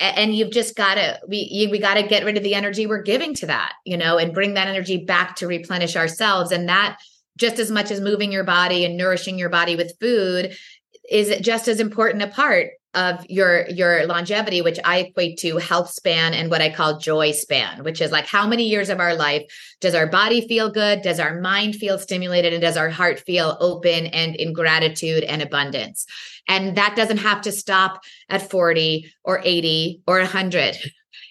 [0.00, 3.02] and you've just got to we we got to get rid of the energy we're
[3.02, 6.52] giving to that you know and bring that energy back to replenish ourselves.
[6.52, 6.98] And that
[7.38, 10.54] just as much as moving your body and nourishing your body with food
[11.10, 15.90] is just as important a part of your your longevity which i equate to health
[15.90, 19.14] span and what i call joy span which is like how many years of our
[19.14, 19.44] life
[19.80, 21.02] does our body feel good?
[21.02, 22.52] Does our mind feel stimulated?
[22.52, 26.06] And does our heart feel open and in gratitude and abundance?
[26.48, 30.76] And that doesn't have to stop at 40 or 80 or 100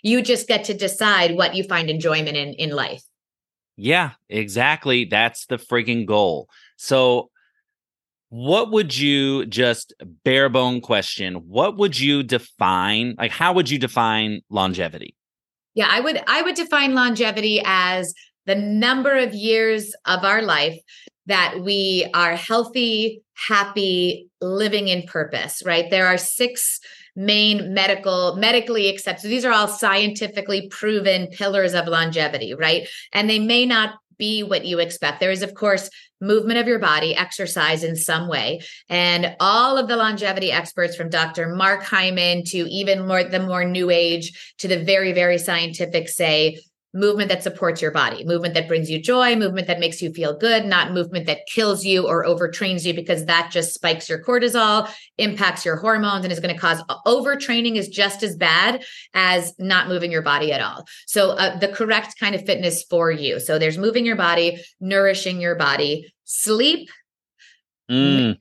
[0.01, 3.03] you just get to decide what you find enjoyment in in life.
[3.75, 5.05] Yeah exactly.
[5.05, 6.47] That's the freaking goal.
[6.77, 7.31] So
[8.29, 13.79] what would you just bare bone question what would you define like how would you
[13.79, 15.15] define longevity?
[15.73, 18.13] Yeah i would i would define longevity as
[18.45, 20.79] the number of years of our life
[21.25, 25.89] that we are healthy happy living in purpose right?
[25.89, 26.79] There are six
[27.15, 32.87] main medical medically accepted so these are all scientifically proven pillars of longevity right?
[33.11, 35.19] And they may not be what you expect.
[35.19, 35.89] There is, of course,
[36.21, 38.59] movement of your body, exercise in some way.
[38.89, 41.55] And all of the longevity experts from Dr.
[41.55, 46.59] Mark Hyman to even more the more new age to the very, very scientific say
[46.93, 50.35] movement that supports your body, movement that brings you joy, movement that makes you feel
[50.35, 54.89] good, not movement that kills you or overtrains you because that just spikes your cortisol,
[55.17, 59.87] impacts your hormones, and is going to cause overtraining is just as bad as not
[59.87, 60.85] moving your body at all.
[61.05, 63.39] So uh, the correct kind of fitness for you.
[63.39, 66.89] So there's moving your body, nourishing your body, sleep.
[67.89, 68.37] Mm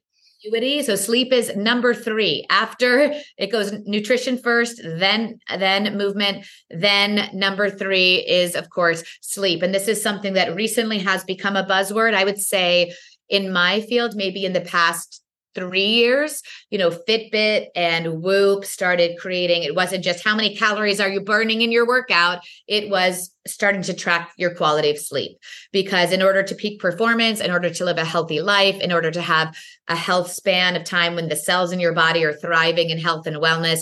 [0.82, 2.46] So sleep is number three.
[2.50, 9.62] After it goes nutrition first, then then movement, then number three is of course sleep.
[9.62, 12.14] And this is something that recently has become a buzzword.
[12.14, 12.92] I would say
[13.28, 15.22] in my field, maybe in the past
[15.58, 19.64] three years, you know, Fitbit and Whoop started creating.
[19.64, 23.82] It wasn't just how many calories are you burning in your workout, it was starting
[23.82, 25.38] to track your quality of sleep.
[25.72, 29.10] Because in order to peak performance, in order to live a healthy life, in order
[29.10, 29.56] to have
[29.88, 33.26] a health span of time when the cells in your body are thriving in health
[33.26, 33.80] and wellness,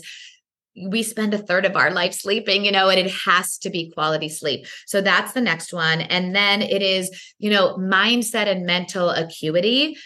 [0.89, 3.91] we spend a third of our life sleeping, you know, and it has to be
[3.91, 4.67] quality sleep.
[4.87, 6.03] So that's the next one.
[6.03, 9.97] And then it is, you know, mindset and mental acuity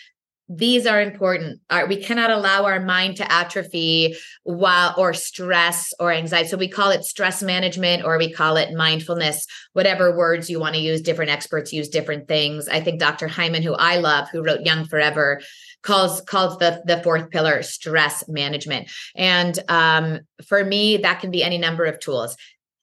[0.52, 1.60] these are important.
[1.88, 6.48] we cannot allow our mind to atrophy while or stress or anxiety.
[6.48, 10.74] So we call it stress management or we call it mindfulness, whatever words you want
[10.74, 11.02] to use.
[11.02, 12.68] Different experts use different things.
[12.68, 13.28] I think Dr.
[13.28, 15.40] Hyman, who I love, who wrote Young Forever,
[15.82, 18.90] calls calls the the fourth pillar stress management.
[19.14, 22.36] And um, for me, that can be any number of tools.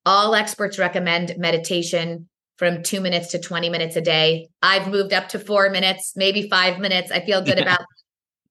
[0.06, 4.50] All experts recommend meditation, from two minutes to 20 minutes a day.
[4.62, 7.12] I've moved up to four minutes, maybe five minutes.
[7.12, 7.82] I feel good about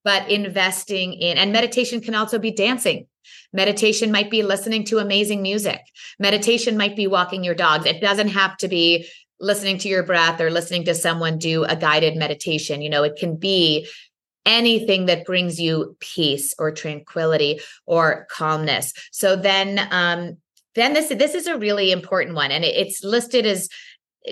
[0.07, 3.09] but investing in and meditation can also be dancing.
[3.53, 5.81] Meditation might be listening to amazing music.
[6.21, 7.87] Meditation might be walking your dogs.
[7.87, 9.09] It doesn't have to be
[9.41, 12.83] listening to your breath or listening to someone do a guided meditation.
[12.83, 13.89] You know, it can be
[14.47, 18.93] anything that brings you peace or tranquility or calmness.
[19.11, 20.37] So then um
[20.77, 23.69] then this this is a really important one and it's listed as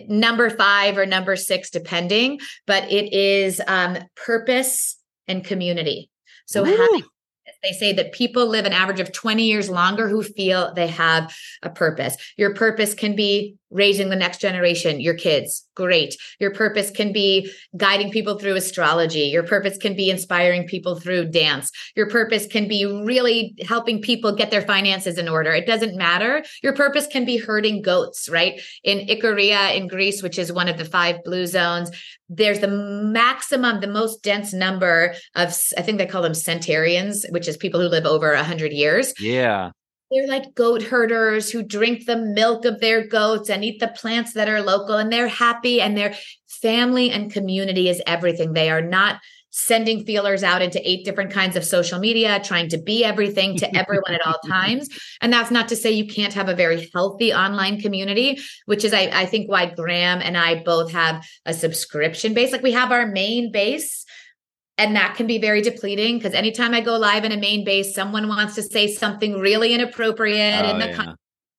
[0.09, 6.11] number five or number six, depending, but it is um, purpose and community.
[6.47, 7.05] So having
[7.65, 11.35] they say that people live an average of 20 years longer who feel they have
[11.63, 12.17] a purpose.
[12.37, 15.67] Your purpose can be raising the next generation, your kids.
[15.75, 16.17] Great.
[16.39, 19.25] Your purpose can be guiding people through astrology.
[19.25, 21.73] Your purpose can be inspiring people through dance.
[21.97, 25.51] Your purpose can be really helping people get their finances in order.
[25.51, 26.45] It doesn't matter.
[26.63, 28.61] Your purpose can be herding goats, right?
[28.85, 31.91] In Ikaria in Greece, which is one of the five blue zones,
[32.29, 37.49] there's the maximum, the most dense number of, I think they call them centenarians, which
[37.49, 39.13] is people who live over 100 years.
[39.19, 39.73] Yeah
[40.15, 44.33] they're like goat herders who drink the milk of their goats and eat the plants
[44.35, 46.15] that are local and they're happy and their
[46.47, 48.53] family and community is everything.
[48.53, 49.21] They are not
[49.57, 53.77] sending feelers out into eight different kinds of social media, trying to be everything to
[53.79, 54.89] everyone at all times.
[55.21, 58.93] And that's not to say you can't have a very healthy online community, which is,
[58.93, 62.51] I, I think, why Graham and I both have a subscription base.
[62.51, 64.04] Like we have our main base.
[64.77, 67.95] And that can be very depleting because anytime I go live in a main base,
[67.95, 71.15] someone wants to say something really inappropriate oh, in the yeah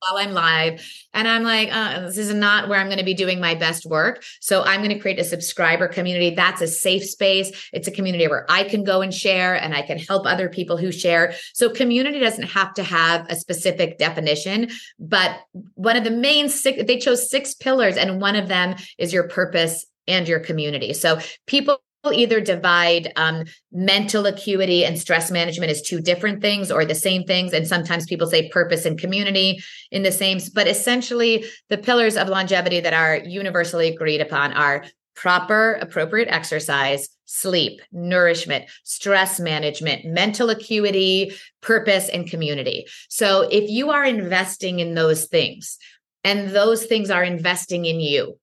[0.06, 0.86] while I'm live.
[1.13, 3.86] And I'm like, uh, this is not where I'm going to be doing my best
[3.86, 4.23] work.
[4.39, 6.36] So I'm going to create a subscriber community.
[6.36, 7.69] That's a safe space.
[7.73, 10.78] It's a community where I can go and share and I can help other people
[10.78, 11.34] who share.
[11.54, 15.39] So community doesn't have to have a specific definition, but
[15.73, 19.28] one of the main six, they chose six pillars and one of them is your
[19.28, 20.93] purpose and your community.
[20.93, 21.80] So people
[22.13, 27.24] either divide um, mental acuity and stress management as two different things or the same
[27.24, 27.54] things.
[27.54, 32.30] And sometimes people say purpose and community in the same, but essentially the pillars of
[32.30, 40.50] longevity that are universally agreed upon are proper, appropriate exercise, sleep, nourishment, stress management, mental
[40.50, 42.86] acuity, purpose, and community.
[43.10, 45.78] So if you are investing in those things,
[46.26, 48.38] and those things are investing in you,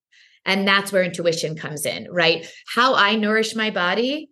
[0.45, 2.47] and that's where intuition comes in, right?
[2.75, 4.29] How I nourish my body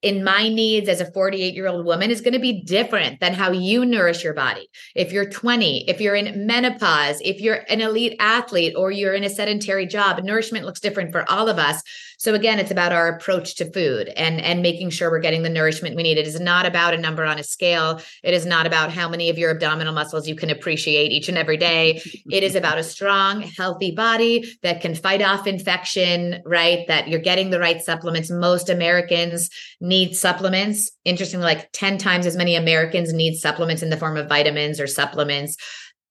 [0.00, 3.34] in my needs as a 48 year old woman is going to be different than
[3.34, 4.68] how you nourish your body.
[4.94, 9.24] If you're 20, if you're in menopause, if you're an elite athlete or you're in
[9.24, 11.82] a sedentary job, nourishment looks different for all of us.
[12.18, 15.48] So again, it's about our approach to food and and making sure we're getting the
[15.48, 16.18] nourishment we need.
[16.18, 18.02] It is not about a number on a scale.
[18.24, 21.38] It is not about how many of your abdominal muscles you can appreciate each and
[21.38, 22.02] every day.
[22.30, 26.86] it is about a strong, healthy body that can fight off infection, right?
[26.88, 28.30] That you're getting the right supplements.
[28.30, 29.48] Most Americans
[29.80, 30.90] need supplements.
[31.04, 34.88] Interestingly, like 10 times as many Americans need supplements in the form of vitamins or
[34.88, 35.56] supplements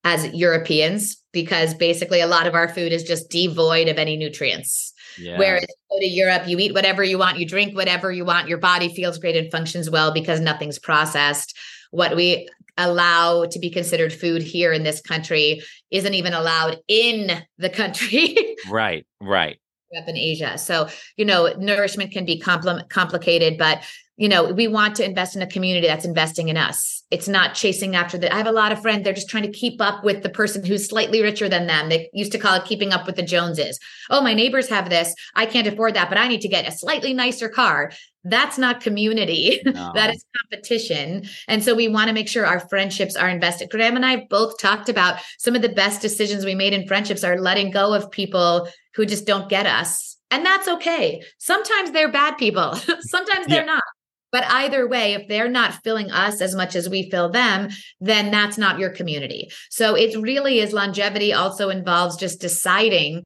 [0.06, 4.93] as Europeans because basically a lot of our food is just devoid of any nutrients.
[5.17, 5.38] Yeah.
[5.38, 8.47] Whereas you go to Europe, you eat whatever you want, you drink whatever you want,
[8.47, 11.58] your body feels great and functions well because nothing's processed.
[11.91, 17.43] What we allow to be considered food here in this country isn't even allowed in
[17.58, 18.36] the country.
[18.69, 19.60] right, right.
[19.97, 20.58] Up in Asia.
[20.58, 23.84] So, you know, nourishment can be compl- complicated, but
[24.17, 27.03] you know, we want to invest in a community that's investing in us.
[27.12, 28.34] It's not chasing after the.
[28.34, 30.65] I have a lot of friends, they're just trying to keep up with the person
[30.65, 31.89] who's slightly richer than them.
[31.89, 33.80] They used to call it keeping up with the Joneses.
[34.10, 35.13] Oh, my neighbors have this.
[35.36, 37.91] I can't afford that, but I need to get a slightly nicer car.
[38.23, 39.62] That's not community.
[39.77, 39.91] No.
[39.93, 41.25] that is competition.
[41.47, 43.69] And so we want to make sure our friendships are invested.
[43.69, 47.23] Graham and I both talked about some of the best decisions we made in friendships
[47.23, 50.17] are letting go of people who just don't get us.
[50.32, 51.21] And that's okay.
[51.38, 52.75] Sometimes they're bad people.
[53.01, 53.75] Sometimes they're yeah.
[53.75, 53.84] not.
[54.32, 57.70] But either way, if they're not filling us as much as we fill them,
[58.02, 59.50] then that's not your community.
[59.70, 63.24] So it really is longevity also involves just deciding.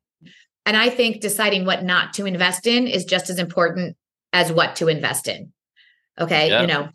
[0.65, 3.97] And I think deciding what not to invest in is just as important
[4.31, 5.51] as what to invest in.
[6.19, 6.49] Okay.
[6.49, 6.61] Yeah.
[6.61, 6.89] You know,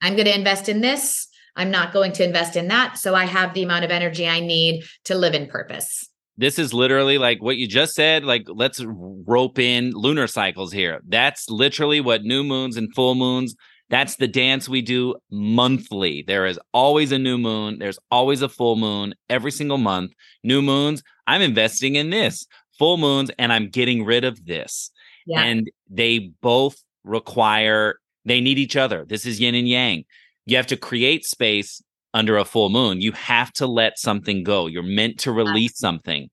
[0.00, 1.26] I'm going to invest in this.
[1.56, 2.96] I'm not going to invest in that.
[2.96, 6.08] So I have the amount of energy I need to live in purpose
[6.42, 11.00] this is literally like what you just said like let's rope in lunar cycles here.
[11.06, 13.54] That's literally what new moons and full moons
[13.90, 16.24] that's the dance we do monthly.
[16.26, 20.12] There is always a new moon there's always a full moon every single month.
[20.42, 22.44] New moons i'm investing in this.
[22.76, 24.90] Full moons and i'm getting rid of this.
[25.24, 25.42] Yeah.
[25.44, 29.04] and they both require they need each other.
[29.08, 30.02] This is yin and yang.
[30.46, 31.80] You have to create space
[32.14, 33.00] under a full moon.
[33.00, 34.66] You have to let something go.
[34.66, 36.28] You're meant to release something.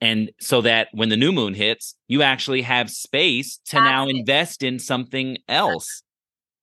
[0.00, 4.62] And so that when the new moon hits, you actually have space to now invest
[4.62, 6.02] in something else.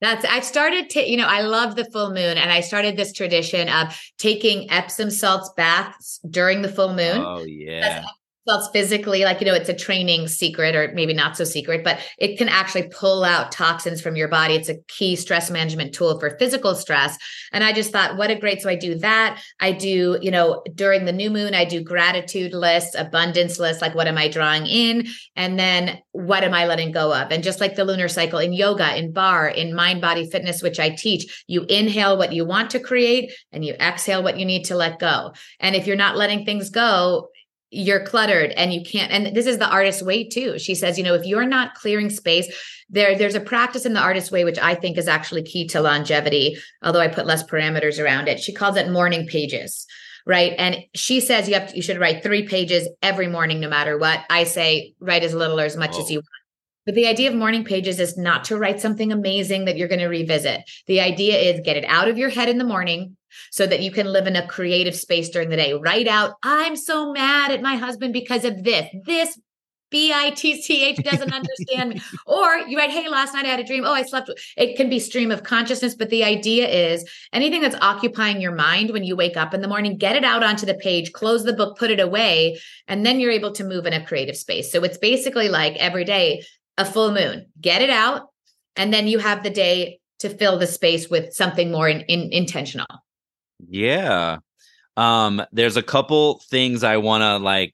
[0.02, 3.14] That's I've started to, you know, I love the full moon and I started this
[3.14, 7.18] tradition of taking Epsom salts baths during the full moon.
[7.18, 8.04] Oh yeah
[8.48, 12.00] felt physically like you know it's a training secret or maybe not so secret but
[12.18, 14.56] it can actually pull out toxins from your body.
[14.56, 17.18] It's a key stress management tool for physical stress.
[17.52, 19.42] And i just thought what a great so i do that.
[19.60, 23.96] I do you know during the new moon i do gratitude lists abundance lists like
[23.96, 25.08] what am i drawing in?
[25.36, 27.32] And then what am i letting go of?
[27.32, 30.80] And just like the lunar cycle in yoga in barre in mind body fitness which
[30.80, 34.66] i teach you inhale what you want to create and you exhale what you need
[34.66, 35.34] to let go.
[35.60, 37.30] And if you're not letting things go
[37.70, 40.58] you're cluttered and you can't and this is the artist's way too.
[40.58, 42.48] She says you know if you're not clearing space
[42.90, 45.82] there there's a practice in the artist way which i think is actually key to
[45.82, 48.40] longevity although i put less parameters around it.
[48.40, 49.86] She calls it morning pages
[50.28, 50.54] right?
[50.58, 53.98] And she says you have to, you should write three pages every morning no matter
[53.98, 54.20] what.
[54.30, 56.10] I say write as little or as much as oh.
[56.10, 56.28] you want
[56.88, 60.00] But the idea of morning pages is not to write something amazing that you're going
[60.00, 60.62] to revisit.
[60.88, 63.18] The idea is get it out of your head in the morning
[63.52, 65.74] so that you can live in a creative space during the day.
[65.74, 68.88] Write out, I'm so mad at my husband because of this.
[69.06, 69.38] This
[69.90, 72.02] B I T C H doesn't understand me.
[72.26, 73.84] Or you write, Hey, last night I had a dream.
[73.86, 74.30] Oh, I slept.
[74.58, 78.92] It can be stream of consciousness, but the idea is anything that's occupying your mind
[78.92, 81.54] when you wake up in the morning, get it out onto the page, close the
[81.54, 84.72] book, put it away, and then you're able to move in a creative space.
[84.72, 86.44] So it's basically like every day,
[86.78, 88.30] a full moon, get it out,
[88.76, 92.32] and then you have the day to fill the space with something more in, in,
[92.32, 92.88] intentional.
[93.68, 94.38] Yeah.
[94.96, 97.74] Um, there's a couple things I want to like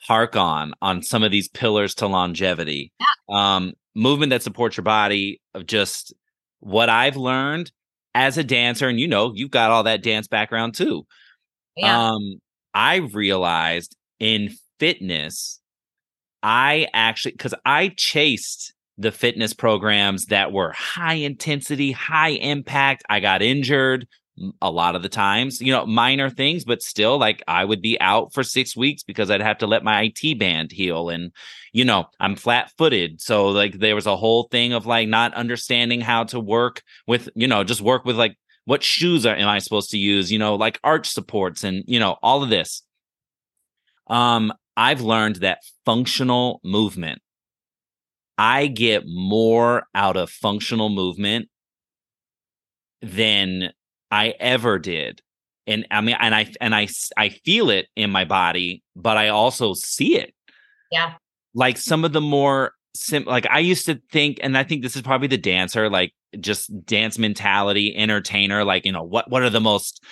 [0.00, 2.92] hark on on some of these pillars to longevity.
[2.98, 3.56] Yeah.
[3.56, 6.14] Um, movement that supports your body of just
[6.60, 7.70] what I've learned
[8.14, 11.06] as a dancer, and you know, you've got all that dance background too.
[11.76, 12.10] Yeah.
[12.10, 12.40] Um,
[12.72, 15.60] I realized in fitness,
[16.46, 23.02] I actually because I chased the fitness programs that were high intensity, high impact.
[23.10, 24.06] I got injured
[24.62, 28.00] a lot of the times, you know, minor things, but still, like I would be
[28.00, 31.08] out for six weeks because I'd have to let my IT band heal.
[31.08, 31.32] And,
[31.72, 33.20] you know, I'm flat footed.
[33.20, 37.28] So, like, there was a whole thing of like not understanding how to work with,
[37.34, 38.36] you know, just work with like
[38.66, 41.98] what shoes are, am I supposed to use, you know, like arch supports and, you
[41.98, 42.82] know, all of this.
[44.06, 47.20] Um, I've learned that functional movement,
[48.38, 51.48] I get more out of functional movement
[53.00, 53.72] than
[54.10, 55.22] I ever did.
[55.66, 59.28] And I mean, and I and I I feel it in my body, but I
[59.28, 60.32] also see it.
[60.92, 61.14] Yeah.
[61.54, 64.94] Like some of the more sim like I used to think, and I think this
[64.94, 69.50] is probably the dancer, like just dance mentality, entertainer, like, you know, what what are
[69.50, 70.04] the most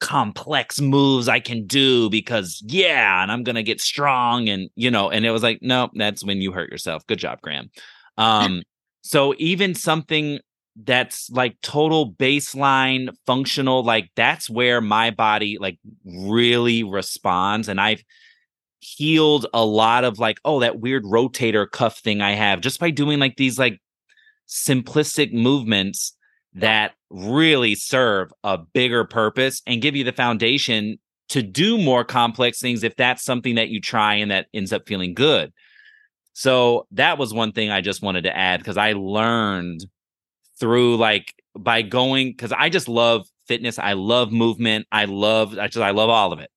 [0.00, 5.10] complex moves I can do because yeah, and I'm gonna get strong and you know,
[5.10, 7.06] and it was like, no, that's when you hurt yourself.
[7.06, 7.70] Good job, Graham.
[8.16, 8.62] Um,
[9.02, 10.40] so even something
[10.84, 18.02] that's like total baseline functional like that's where my body like really responds and i've
[18.78, 22.88] healed a lot of like oh that weird rotator cuff thing i have just by
[22.88, 23.80] doing like these like
[24.48, 26.14] simplistic movements
[26.54, 30.98] that really serve a bigger purpose and give you the foundation
[31.28, 34.82] to do more complex things if that's something that you try and that ends up
[34.86, 35.52] feeling good
[36.32, 39.84] so that was one thing i just wanted to add because i learned
[40.60, 43.78] through like by going because I just love fitness.
[43.78, 44.86] I love movement.
[44.92, 46.50] I love I just I love all of it.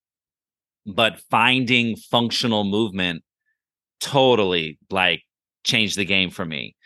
[0.86, 3.24] But finding functional movement
[4.00, 5.22] totally like
[5.64, 6.76] changed the game for me.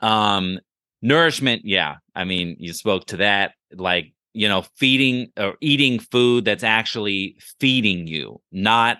[0.00, 0.60] Um
[1.02, 1.96] nourishment, yeah.
[2.14, 7.36] I mean, you spoke to that like, you know, feeding or eating food that's actually
[7.60, 8.98] feeding you, not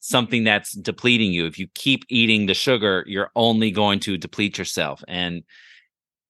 [0.00, 1.46] something that's depleting you.
[1.46, 5.02] If you keep eating the sugar, you're only going to deplete yourself.
[5.08, 5.42] And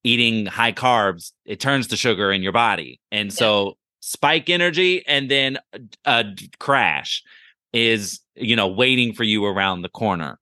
[0.05, 3.01] eating high carbs, it turns to sugar in your body.
[3.11, 3.72] And so yeah.
[4.01, 5.59] spike energy and then
[6.05, 6.25] a
[6.61, 7.25] crash
[7.72, 10.39] is, you know, waiting for you around the corner.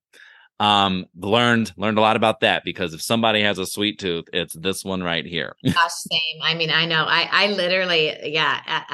[0.63, 4.55] Um, learned learned a lot about that because if somebody has a sweet tooth, it's
[4.55, 5.57] this one right here.
[5.65, 6.41] Gosh, same.
[6.41, 7.05] I mean, I know.
[7.05, 8.61] I I literally, yeah.
[8.65, 8.85] I,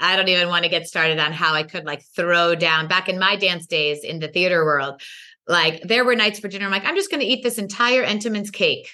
[0.00, 2.88] I I don't even want to get started on how I could like throw down
[2.88, 5.02] back in my dance days in the theater world.
[5.46, 6.64] Like there were nights for dinner.
[6.64, 8.88] I'm like, I'm just going to eat this entire Entenmann's cake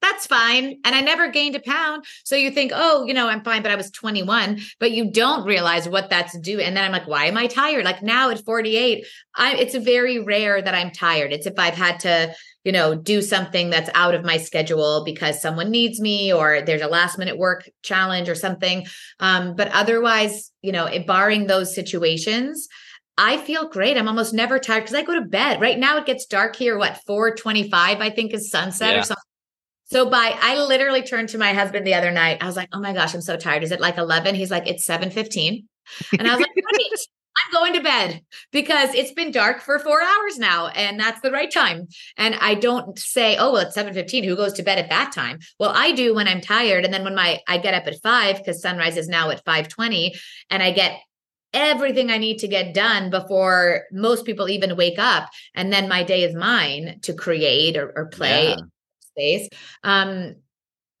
[0.00, 0.78] that's fine.
[0.84, 2.04] And I never gained a pound.
[2.24, 5.44] So you think, oh, you know, I'm fine, but I was 21, but you don't
[5.44, 6.66] realize what that's doing.
[6.66, 7.84] And then I'm like, why am I tired?
[7.84, 11.32] Like now at 48, I it's very rare that I'm tired.
[11.32, 12.34] It's if I've had to,
[12.64, 16.82] you know, do something that's out of my schedule because someone needs me or there's
[16.82, 18.86] a last minute work challenge or something.
[19.20, 22.68] Um, but otherwise, you know, barring those situations,
[23.20, 23.96] I feel great.
[23.96, 25.60] I'm almost never tired because I go to bed.
[25.60, 29.00] Right now it gets dark here, what, 425, I think is sunset yeah.
[29.00, 29.27] or something
[29.88, 32.38] so by I literally turned to my husband the other night.
[32.40, 33.62] I was like, "Oh my gosh, I'm so tired.
[33.62, 35.64] Is it like 11?" He's like, "It's 7:15."
[36.18, 36.92] And I was like, "Great.
[37.38, 38.20] I'm going to bed
[38.50, 41.86] because it's been dark for 4 hours now and that's the right time."
[42.18, 44.24] And I don't say, "Oh, well, it's 7:15.
[44.24, 47.04] Who goes to bed at that time?" Well, I do when I'm tired and then
[47.04, 50.12] when my I get up at 5 cuz sunrise is now at 5:20
[50.50, 51.00] and I get
[51.54, 55.30] everything I need to get done before most people even wake up.
[55.54, 58.50] And then my day is mine to create or, or play.
[58.50, 58.56] Yeah
[59.18, 59.48] space.
[59.82, 60.36] Um,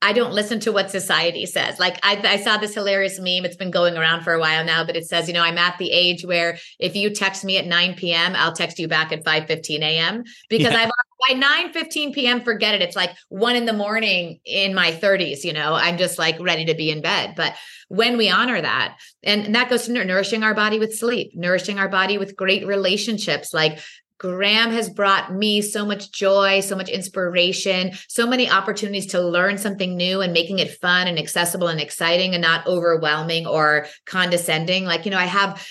[0.00, 1.80] I don't listen to what society says.
[1.80, 3.44] Like I, I, saw this hilarious meme.
[3.44, 5.76] It's been going around for a while now, but it says, you know, I'm at
[5.78, 9.24] the age where if you text me at 9 p.m., I'll text you back at
[9.24, 10.22] 5 15 a.m.
[10.48, 10.84] because yeah.
[10.84, 10.90] I've
[11.28, 12.42] by 9 15 p.m.
[12.42, 12.82] forget it.
[12.82, 16.66] It's like one in the morning in my 30s, you know, I'm just like ready
[16.66, 17.34] to be in bed.
[17.36, 17.54] But
[17.88, 21.80] when we honor that, and, and that goes to nourishing our body with sleep, nourishing
[21.80, 23.80] our body with great relationships, like
[24.18, 29.58] Graham has brought me so much joy, so much inspiration, so many opportunities to learn
[29.58, 34.84] something new and making it fun and accessible and exciting and not overwhelming or condescending.
[34.84, 35.64] Like, you know, I have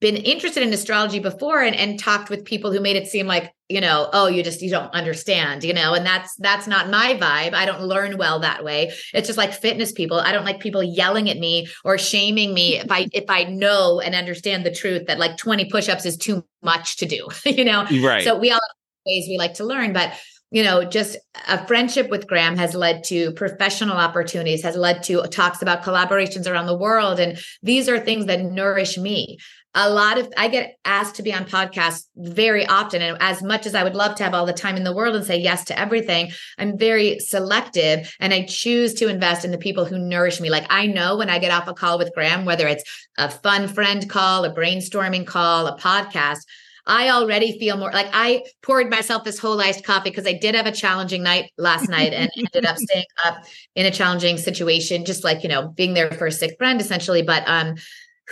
[0.00, 3.53] been interested in astrology before and, and talked with people who made it seem like
[3.68, 7.14] you know oh you just you don't understand you know and that's that's not my
[7.14, 7.54] vibe.
[7.54, 8.92] I don't learn well that way.
[9.12, 10.18] It's just like fitness people.
[10.18, 14.00] I don't like people yelling at me or shaming me if i if i know
[14.00, 17.86] and understand the truth that like 20 push-ups is too much to do you know?
[18.02, 18.24] Right.
[18.24, 20.14] So we all have ways we like to learn but
[20.54, 21.16] you know, just
[21.48, 26.48] a friendship with Graham has led to professional opportunities, has led to talks about collaborations
[26.48, 27.18] around the world.
[27.18, 29.38] And these are things that nourish me
[29.74, 33.02] a lot of I get asked to be on podcasts very often.
[33.02, 35.16] And as much as I would love to have all the time in the world
[35.16, 39.58] and say yes to everything, I'm very selective and I choose to invest in the
[39.58, 40.48] people who nourish me.
[40.48, 42.84] Like I know when I get off a call with Graham, whether it's
[43.18, 46.40] a fun friend call, a brainstorming call, a podcast,
[46.86, 50.54] I already feel more like I poured myself this whole iced coffee because I did
[50.54, 53.42] have a challenging night last night and ended up staying up
[53.74, 57.22] in a challenging situation, just like, you know, being there for a sick friend essentially.
[57.22, 57.76] But um,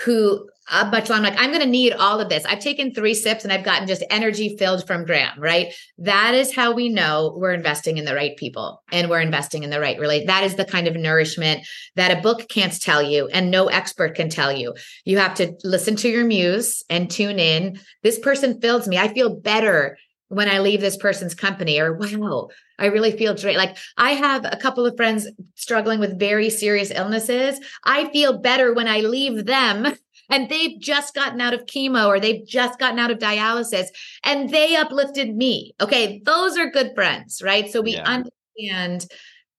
[0.04, 2.44] who Uh, a bunch I'm like, I'm going to need all of this.
[2.44, 5.74] I've taken three sips and I've gotten just energy filled from Graham, right?
[5.98, 9.70] That is how we know we're investing in the right people and we're investing in
[9.70, 10.26] the right relate.
[10.26, 14.14] That is the kind of nourishment that a book can't tell you and no expert
[14.14, 14.74] can tell you.
[15.04, 17.80] You have to listen to your muse and tune in.
[18.02, 18.98] This person fills me.
[18.98, 19.98] I feel better
[20.28, 22.48] when I leave this person's company, or wow,
[22.78, 23.58] I really feel great.
[23.58, 27.60] Like I have a couple of friends struggling with very serious illnesses.
[27.84, 29.94] I feel better when I leave them
[30.32, 33.86] and they've just gotten out of chemo or they've just gotten out of dialysis
[34.24, 35.74] and they uplifted me.
[35.80, 37.70] Okay, those are good friends, right?
[37.70, 38.04] So we yeah.
[38.04, 39.06] understand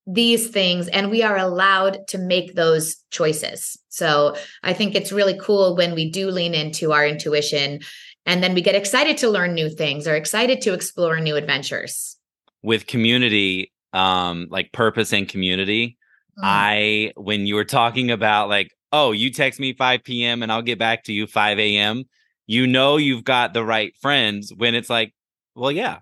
[0.06, 3.78] these things and we are allowed to make those choices.
[3.88, 7.80] So I think it's really cool when we do lean into our intuition
[8.26, 12.16] and then we get excited to learn new things or excited to explore new adventures
[12.62, 15.98] with community um like purpose and community
[16.38, 16.42] mm.
[16.42, 20.62] i when you were talking about like oh you text me 5 p.m and i'll
[20.62, 22.04] get back to you 5 a.m
[22.46, 25.12] you know you've got the right friends when it's like
[25.56, 25.98] well yeah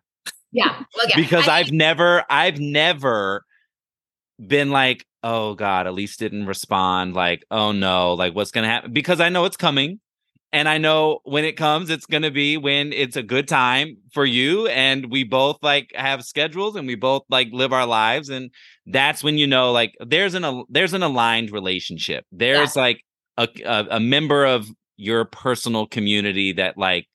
[0.52, 1.16] yeah, well, yeah.
[1.16, 3.44] because I, i've never i've never
[4.46, 9.20] been like oh god elise didn't respond like oh no like what's gonna happen because
[9.20, 9.98] i know it's coming
[10.54, 13.96] and I know when it comes, it's going to be when it's a good time
[14.12, 14.66] for you.
[14.68, 18.28] And we both like have schedules and we both like live our lives.
[18.28, 18.50] And
[18.86, 22.24] that's when you know, like, there's an, there's an aligned relationship.
[22.32, 22.82] There's yeah.
[22.82, 23.04] like
[23.36, 27.06] a, a, a member of your personal community that like,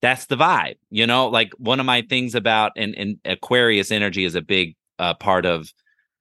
[0.00, 4.24] that's the vibe, you know, like one of my things about and, and Aquarius energy
[4.24, 5.72] is a big uh, part of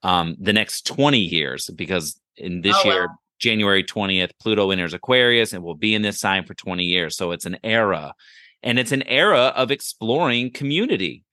[0.03, 4.93] um, the next 20 years because in this oh, year, wow January 20th, Pluto enters
[4.93, 7.17] Aquarius and will be in this sign for 20 years.
[7.17, 8.13] So it's an era.
[8.63, 11.23] And it's an era of exploring community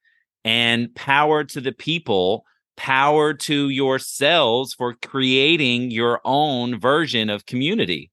[0.45, 2.45] and power to the people,
[2.79, 8.11] power to yourselves for creating your own version of community.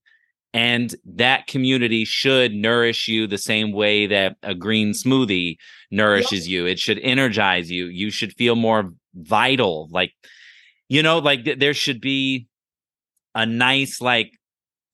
[0.52, 5.56] And that community should nourish you the same way that a green smoothie
[5.90, 6.66] nourishes you.
[6.66, 7.86] It should energize you.
[7.86, 9.88] You should feel more vital.
[9.92, 10.12] Like,
[10.88, 12.48] you know, like th- there should be
[13.36, 14.32] a nice like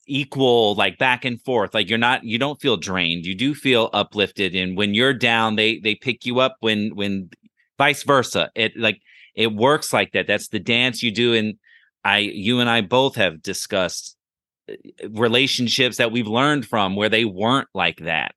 [0.07, 3.89] equal like back and forth like you're not you don't feel drained you do feel
[3.93, 7.31] uplifted and when you're down they they pick you up when when
[7.79, 9.01] vice versa it like
[9.35, 11.55] it works like that that's the dance you do and
[12.05, 14.17] i you and i both have discussed
[14.71, 14.75] uh,
[15.11, 18.35] relationships that we've learned from where they weren't like that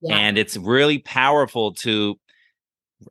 [0.00, 0.16] yeah.
[0.16, 2.18] and it's really powerful to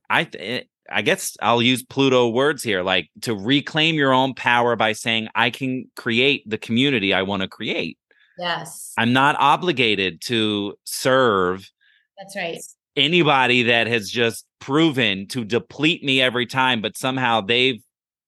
[0.10, 4.76] i th- I guess I'll use Pluto words here, like to reclaim your own power
[4.76, 7.98] by saying, I can create the community I want to create.
[8.38, 8.94] Yes.
[8.98, 11.70] I'm not obligated to serve.
[12.18, 12.58] That's right.
[12.98, 17.82] Anybody that has just proven to deplete me every time, but somehow they've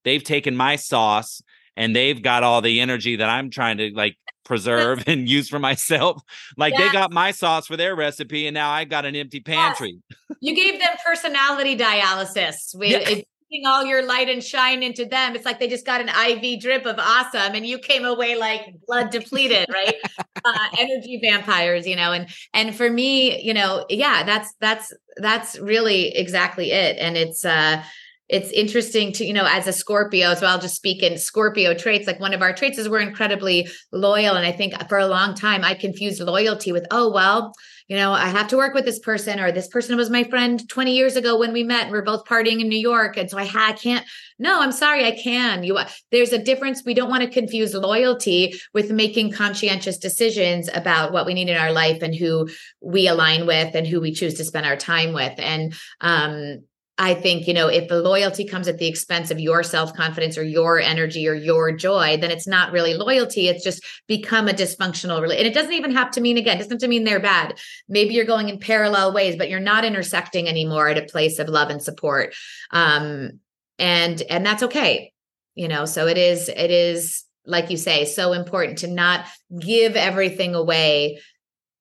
[0.04, 1.42] they've taken my sauce
[1.76, 5.58] and they've got all the energy that I'm trying to like preserve and use for
[5.58, 6.22] myself.
[6.56, 9.98] Like they got my sauce for their recipe, and now I got an empty pantry.
[10.08, 10.38] Yes.
[10.40, 12.74] You gave them personality dialysis.
[12.74, 13.22] We, yeah.
[13.66, 15.34] All your light and shine into them.
[15.34, 18.62] It's like they just got an IV drip of awesome, and you came away like
[18.86, 19.94] blood depleted, right?
[20.44, 22.12] uh, energy vampires, you know.
[22.12, 26.96] And and for me, you know, yeah, that's that's that's really exactly it.
[26.98, 27.82] And it's uh
[28.30, 32.06] it's interesting to, you know, as a Scorpio, so I'll just speak in Scorpio traits.
[32.06, 34.36] Like one of our traits is we're incredibly loyal.
[34.36, 37.52] And I think for a long time, I confused loyalty with, oh, well,
[37.90, 40.66] you know, I have to work with this person, or this person was my friend
[40.68, 43.16] 20 years ago when we met and we're both partying in New York.
[43.16, 44.06] And so I, I can't,
[44.38, 45.64] no, I'm sorry, I can.
[45.64, 45.76] You,
[46.12, 46.84] there's a difference.
[46.86, 51.56] We don't want to confuse loyalty with making conscientious decisions about what we need in
[51.56, 52.48] our life and who
[52.80, 55.34] we align with and who we choose to spend our time with.
[55.38, 56.60] And, um,
[57.00, 60.36] I think, you know, if the loyalty comes at the expense of your self confidence
[60.36, 63.48] or your energy or your joy, then it's not really loyalty.
[63.48, 65.46] It's just become a dysfunctional relationship.
[65.46, 67.58] And it doesn't even have to mean, again, doesn't have to mean they're bad.
[67.88, 71.48] Maybe you're going in parallel ways, but you're not intersecting anymore at a place of
[71.48, 72.34] love and support.
[72.70, 73.40] Um,
[73.78, 75.14] and, and that's okay.
[75.54, 79.24] You know, so it is, it is, like you say, so important to not
[79.58, 81.18] give everything away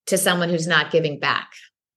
[0.05, 1.49] to someone who's not giving back.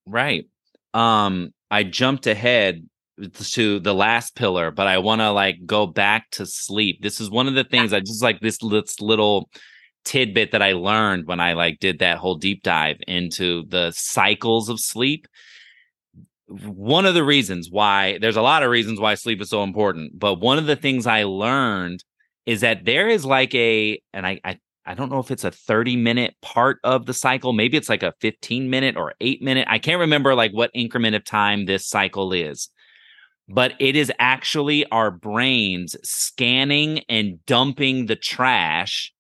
[0.07, 0.49] Right.
[0.93, 2.85] Um, I jumped ahead
[3.19, 7.03] to the last pillar, but I want to like go back to sleep.
[7.03, 9.51] This is one of the things I just like this, this little
[10.05, 14.69] tidbit that I learned when I like did that whole deep dive into the cycles
[14.69, 15.27] of sleep.
[16.49, 20.19] One of the reasons why there's a lot of reasons why sleep is so important,
[20.19, 22.05] but one of the things I learned
[22.47, 25.53] is that there is like a, and I, I I don't know if it's a
[25.53, 27.53] 30 minute part of the cycle.
[27.53, 29.69] Maybe it's like a 15 minute or eight minute.
[29.71, 32.69] I can't remember like what increment of time this cycle is
[33.53, 39.13] but it is actually our brains scanning and dumping the trash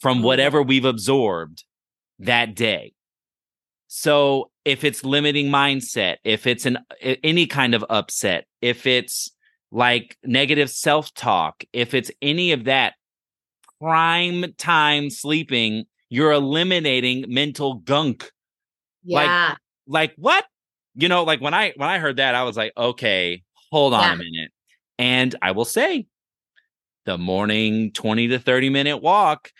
[0.00, 0.26] from mm-hmm.
[0.26, 1.64] whatever we've absorbed
[2.18, 2.92] that day.
[3.86, 9.30] So if it's limiting mindset, if it's an any kind of upset, if it's
[9.70, 12.94] like negative self-talk, if it's any of that
[13.80, 18.30] prime time sleeping, you're eliminating mental gunk.
[19.04, 19.50] Yeah.
[19.50, 20.44] Like, like what?
[20.96, 24.02] You know, like when I when I heard that, I was like, okay, hold on
[24.02, 24.12] yeah.
[24.12, 24.50] a minute.
[24.98, 26.06] And I will say,
[27.04, 29.50] the morning 20 to 30 minute walk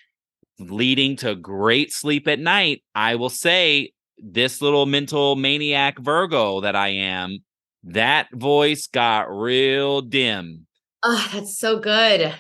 [0.59, 6.75] leading to great sleep at night, I will say, this little mental maniac Virgo that
[6.77, 7.39] I am,
[7.85, 10.67] that voice got real dim.
[11.03, 12.35] Oh, that's so good.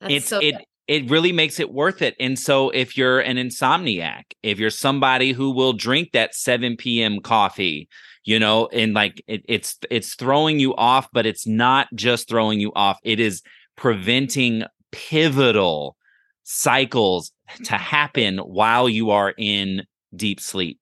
[0.00, 0.64] That's it's so it good.
[0.88, 2.16] it really makes it worth it.
[2.18, 7.20] And so if you're an insomniac, if you're somebody who will drink that 7 p.m.
[7.20, 7.88] coffee,
[8.24, 12.60] you know and like it, it's it's throwing you off but it's not just throwing
[12.60, 12.98] you off.
[13.02, 13.42] It is
[13.76, 15.96] preventing pivotal
[16.44, 17.32] cycles
[17.64, 20.78] to happen while you are in deep sleep.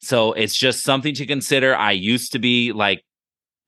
[0.00, 1.74] So it's just something to consider.
[1.74, 3.04] I used to be like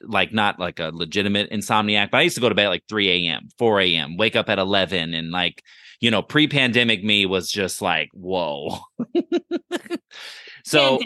[0.02, 3.28] like not like a legitimate insomniac but i used to go to bed like 3
[3.28, 5.62] a.m 4 a.m wake up at 11 and like
[6.00, 8.78] you know pre-pandemic me was just like whoa.
[10.64, 11.00] So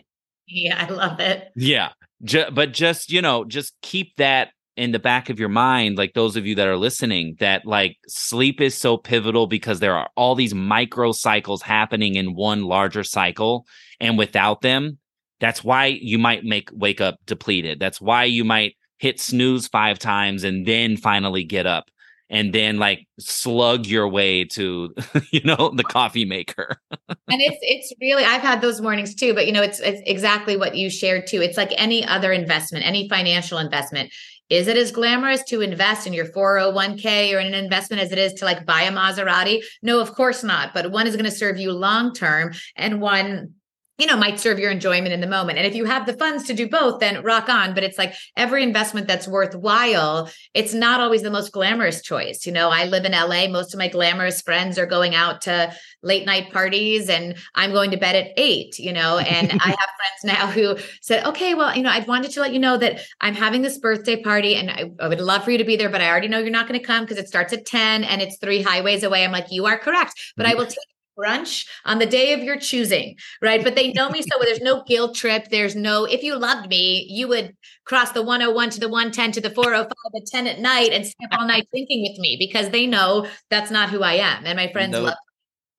[0.49, 1.53] yeah i love it.
[1.55, 1.91] Yeah
[2.23, 6.15] Ju- but just you know just keep that in the back of your mind like
[6.15, 10.09] those of you that are listening that like sleep is so pivotal because there are
[10.17, 13.67] all these micro cycles happening in one larger cycle
[14.01, 14.99] and without them
[15.41, 17.81] that's why you might make wake up depleted.
[17.81, 21.87] That's why you might hit snooze five times and then finally get up
[22.31, 24.95] and then like slug your way to
[25.33, 29.47] you know the coffee maker and it's it's really i've had those mornings too but
[29.47, 33.09] you know it's it's exactly what you shared too it's like any other investment any
[33.09, 34.11] financial investment
[34.51, 38.19] is it as glamorous to invest in your 401k or in an investment as it
[38.19, 39.63] is to like buy a Maserati?
[39.81, 40.75] No, of course not.
[40.75, 43.55] But one is going to serve you long term and one
[44.01, 45.59] you know might serve your enjoyment in the moment.
[45.59, 47.75] And if you have the funds to do both then rock on.
[47.75, 52.47] But it's like every investment that's worthwhile it's not always the most glamorous choice.
[52.47, 55.73] You know i live in la most of my glamorous friends are going out to
[56.03, 59.77] late night parties and i'm going to bed at eight you know and i have
[59.77, 63.01] friends now who said okay well you know i wanted to let you know that
[63.21, 65.91] i'm having this birthday party and i, I would love for you to be there
[65.91, 68.23] but i already know you're not going to come because it starts at 10 and
[68.23, 69.25] it's three highways away.
[69.25, 70.59] I'm like you are correct but i mm.
[70.59, 70.79] will take
[71.21, 73.63] brunch on the day of your choosing, right?
[73.63, 75.49] But they know me so there's no guilt trip.
[75.51, 79.41] There's no, if you loved me, you would cross the 101 to the 110 to
[79.41, 82.87] the 405 at 10 at night and stay all night thinking with me because they
[82.87, 84.47] know that's not who I am.
[84.47, 85.15] And my friends love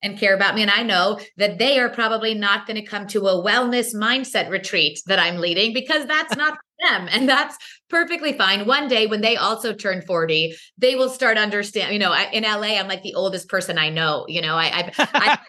[0.03, 0.61] and care about me.
[0.61, 4.49] And I know that they are probably not going to come to a wellness mindset
[4.49, 7.07] retreat that I'm leading because that's not them.
[7.11, 7.55] And that's
[7.91, 8.65] perfectly fine.
[8.65, 12.79] One day when they also turn 40, they will start understand, you know, in LA,
[12.79, 15.39] I'm like the oldest person I know, you know, I, I, I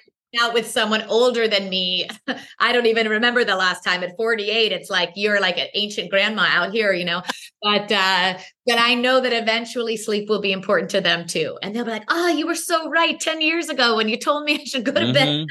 [0.41, 2.09] out with someone older than me.
[2.59, 4.73] I don't even remember the last time at 48.
[4.73, 7.23] It's like you're like an ancient grandma out here, you know.
[7.61, 11.59] But uh, but I know that eventually sleep will be important to them too.
[11.63, 14.45] And they'll be like, oh, you were so right 10 years ago when you told
[14.45, 15.13] me I should go to mm-hmm.
[15.13, 15.47] bed.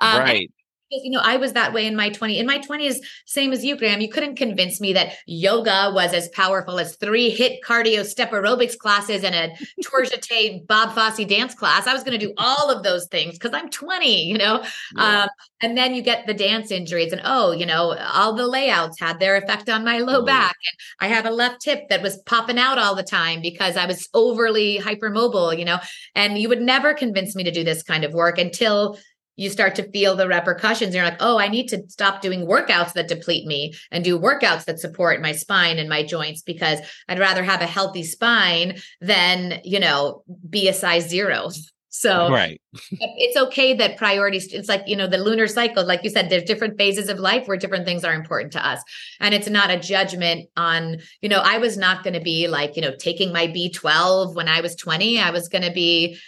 [0.00, 0.50] Um, right.
[0.90, 3.64] Because you know I was that way in my 20 in my 20s same as
[3.64, 4.00] you Graham.
[4.00, 8.76] You couldn't convince me that yoga was as powerful as three HIIT cardio step aerobics
[8.76, 9.50] classes and a
[9.82, 11.86] tour jeté Bob Fosse dance class.
[11.86, 14.64] I was going to do all of those things cuz I'm 20 you know?
[14.96, 15.22] Yeah.
[15.22, 15.28] um,
[15.60, 19.18] and then you get the dance injuries and oh you know all the layouts had
[19.18, 20.56] their effect on my low back
[21.00, 23.86] and I have a left hip that was popping out all the time because I
[23.86, 25.78] was overly hypermobile you know?
[26.14, 28.98] And you would never convince me to do this kind of work until
[29.38, 30.94] you start to feel the repercussions.
[30.94, 34.64] You're like, oh, I need to stop doing workouts that deplete me and do workouts
[34.64, 39.60] that support my spine and my joints because I'd rather have a healthy spine than,
[39.62, 41.48] you know, be a size zero.
[41.90, 42.60] So right.
[42.90, 46.44] it's okay that priorities, it's like, you know, the lunar cycle, like you said, there's
[46.44, 48.80] different phases of life where different things are important to us.
[49.20, 52.76] And it's not a judgment on, you know, I was not going to be like,
[52.76, 55.18] you know, taking my B12 when I was 20.
[55.18, 56.18] I was going to be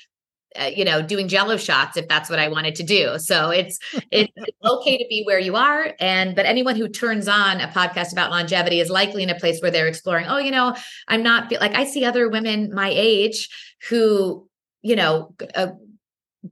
[0.59, 3.78] uh, you know doing jello shots if that's what i wanted to do so it's
[4.11, 4.32] it's
[4.64, 8.30] okay to be where you are and but anyone who turns on a podcast about
[8.30, 10.74] longevity is likely in a place where they're exploring oh you know
[11.09, 13.48] i'm not like i see other women my age
[13.88, 14.48] who
[14.82, 15.68] you know uh,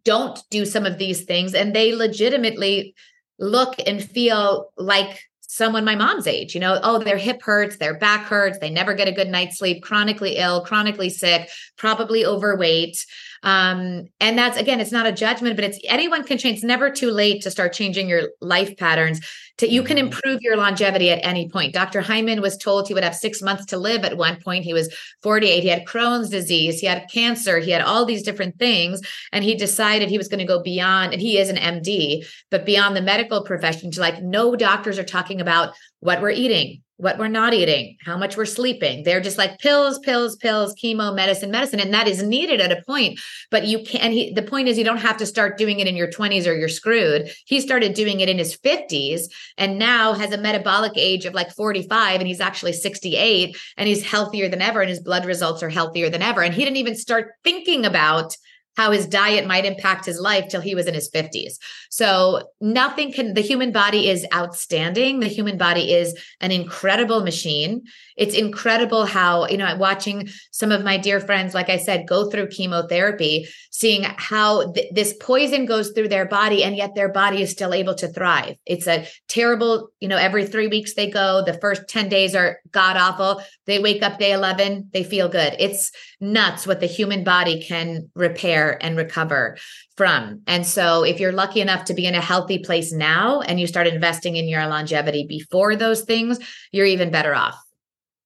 [0.04, 2.94] don't do some of these things and they legitimately
[3.38, 7.98] look and feel like someone my mom's age, you know, oh, their hip hurts, their
[7.98, 13.04] back hurts, they never get a good night's sleep, chronically ill, chronically sick, probably overweight.
[13.42, 16.56] Um, and that's again, it's not a judgment, but it's anyone can change.
[16.56, 19.20] It's never too late to start changing your life patterns.
[19.58, 20.06] To you can mm-hmm.
[20.06, 21.74] improve your longevity at any point.
[21.74, 22.00] Dr.
[22.00, 24.64] Hyman was told he would have six months to live at one point.
[24.64, 25.62] He was 48.
[25.62, 29.00] He had Crohn's disease, he had cancer, he had all these different things.
[29.32, 32.66] And he decided he was going to go beyond, and he is an MD, but
[32.66, 37.16] beyond the medical profession to like, no doctors are talking about what we're eating, what
[37.16, 39.04] we're not eating, how much we're sleeping.
[39.04, 41.78] They're just like pills, pills, pills, chemo, medicine, medicine.
[41.78, 43.20] And that is needed at a point.
[43.50, 45.96] But you can he the point is you don't have to start doing it in
[45.96, 47.30] your 20s or you're screwed.
[47.46, 49.22] He started doing it in his 50s
[49.56, 54.04] and now has a metabolic age of like 45 and he's actually 68 and he's
[54.04, 56.42] healthier than ever and his blood results are healthier than ever.
[56.42, 58.36] And he didn't even start thinking about
[58.78, 61.54] how his diet might impact his life till he was in his 50s.
[61.90, 65.18] So nothing can the human body is outstanding.
[65.18, 67.82] The human body is an incredible machine.
[68.16, 72.30] It's incredible how, you know, watching some of my dear friends like I said go
[72.30, 77.42] through chemotherapy, seeing how th- this poison goes through their body and yet their body
[77.42, 78.54] is still able to thrive.
[78.64, 82.60] It's a terrible, you know, every 3 weeks they go, the first 10 days are
[82.70, 83.42] god awful.
[83.66, 85.56] They wake up day 11, they feel good.
[85.58, 89.56] It's nuts what the human body can repair and recover
[89.96, 90.42] from.
[90.46, 93.66] And so, if you're lucky enough to be in a healthy place now and you
[93.66, 96.38] start investing in your longevity before those things,
[96.72, 97.58] you're even better off.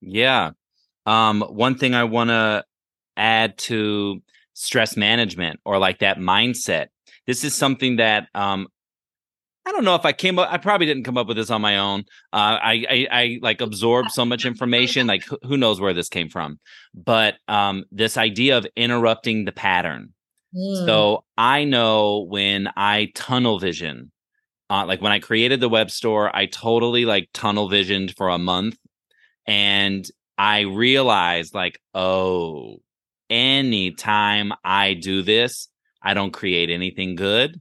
[0.01, 0.51] Yeah.
[1.07, 2.64] Um, one thing I want to
[3.16, 4.22] add to
[4.55, 6.88] stress management or like that mindset.
[7.26, 8.68] This is something that um,
[9.65, 10.53] I don't know if I came up.
[10.53, 12.01] I probably didn't come up with this on my own.
[12.33, 15.07] Uh, I, I, I like absorbed so much information.
[15.07, 16.59] Like who knows where this came from?
[16.95, 20.15] But um, this idea of interrupting the pattern.
[20.55, 20.87] Mm.
[20.87, 24.11] So I know when I tunnel vision,
[24.69, 28.39] uh, like when I created the web store, I totally like tunnel visioned for a
[28.39, 28.77] month,
[29.47, 30.05] and
[30.39, 32.79] I realized like, oh,
[33.31, 35.69] anytime I do this,
[36.03, 37.61] I don't create anything good.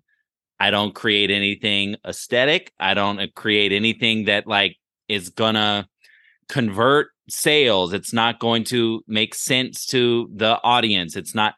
[0.62, 2.72] I don't create anything aesthetic.
[2.80, 5.88] I don't uh, create anything that like is gonna
[6.50, 7.94] convert sales.
[7.94, 11.16] It's not going to make sense to the audience.
[11.16, 11.56] It's not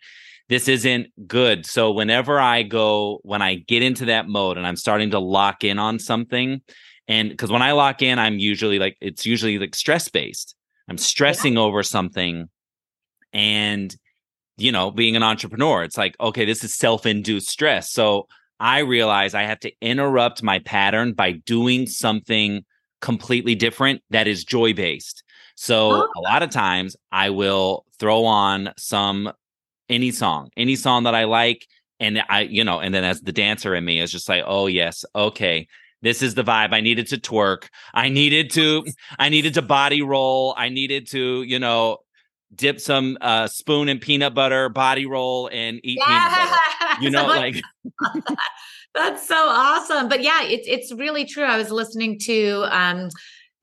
[0.47, 1.66] this isn't good.
[1.66, 5.66] So whenever I go, when I get into that mode and I'm starting to lock
[5.66, 6.62] in on something,
[7.10, 10.56] and because when I lock in, I'm usually like, it's usually like stress based.
[10.88, 11.60] I'm stressing yeah.
[11.60, 12.47] over something.
[13.34, 13.93] And,
[14.56, 17.91] you know, being an entrepreneur, it's like, okay, this is self induced stress.
[17.91, 18.28] So
[18.64, 22.64] I realize I have to interrupt my pattern by doing something
[23.01, 25.22] completely different that is joy based.
[25.55, 26.09] So oh.
[26.16, 29.34] a lot of times I will throw on some
[29.89, 31.68] any song, any song that I like.
[31.99, 34.68] And I, you know, and then as the dancer in me is just like, oh
[34.68, 35.68] yes, okay,
[36.01, 36.74] this is the vibe.
[36.74, 37.68] I needed to twerk.
[37.93, 38.86] I needed to,
[39.20, 40.53] I needed to body roll.
[40.55, 41.97] I needed to, you know,
[42.56, 46.51] dip some uh, spoon in peanut butter, body roll, and eat butter.
[47.01, 47.56] You know, like
[48.93, 50.08] that's so awesome.
[50.10, 51.43] But yeah, it's it's really true.
[51.43, 53.10] I was listening to um,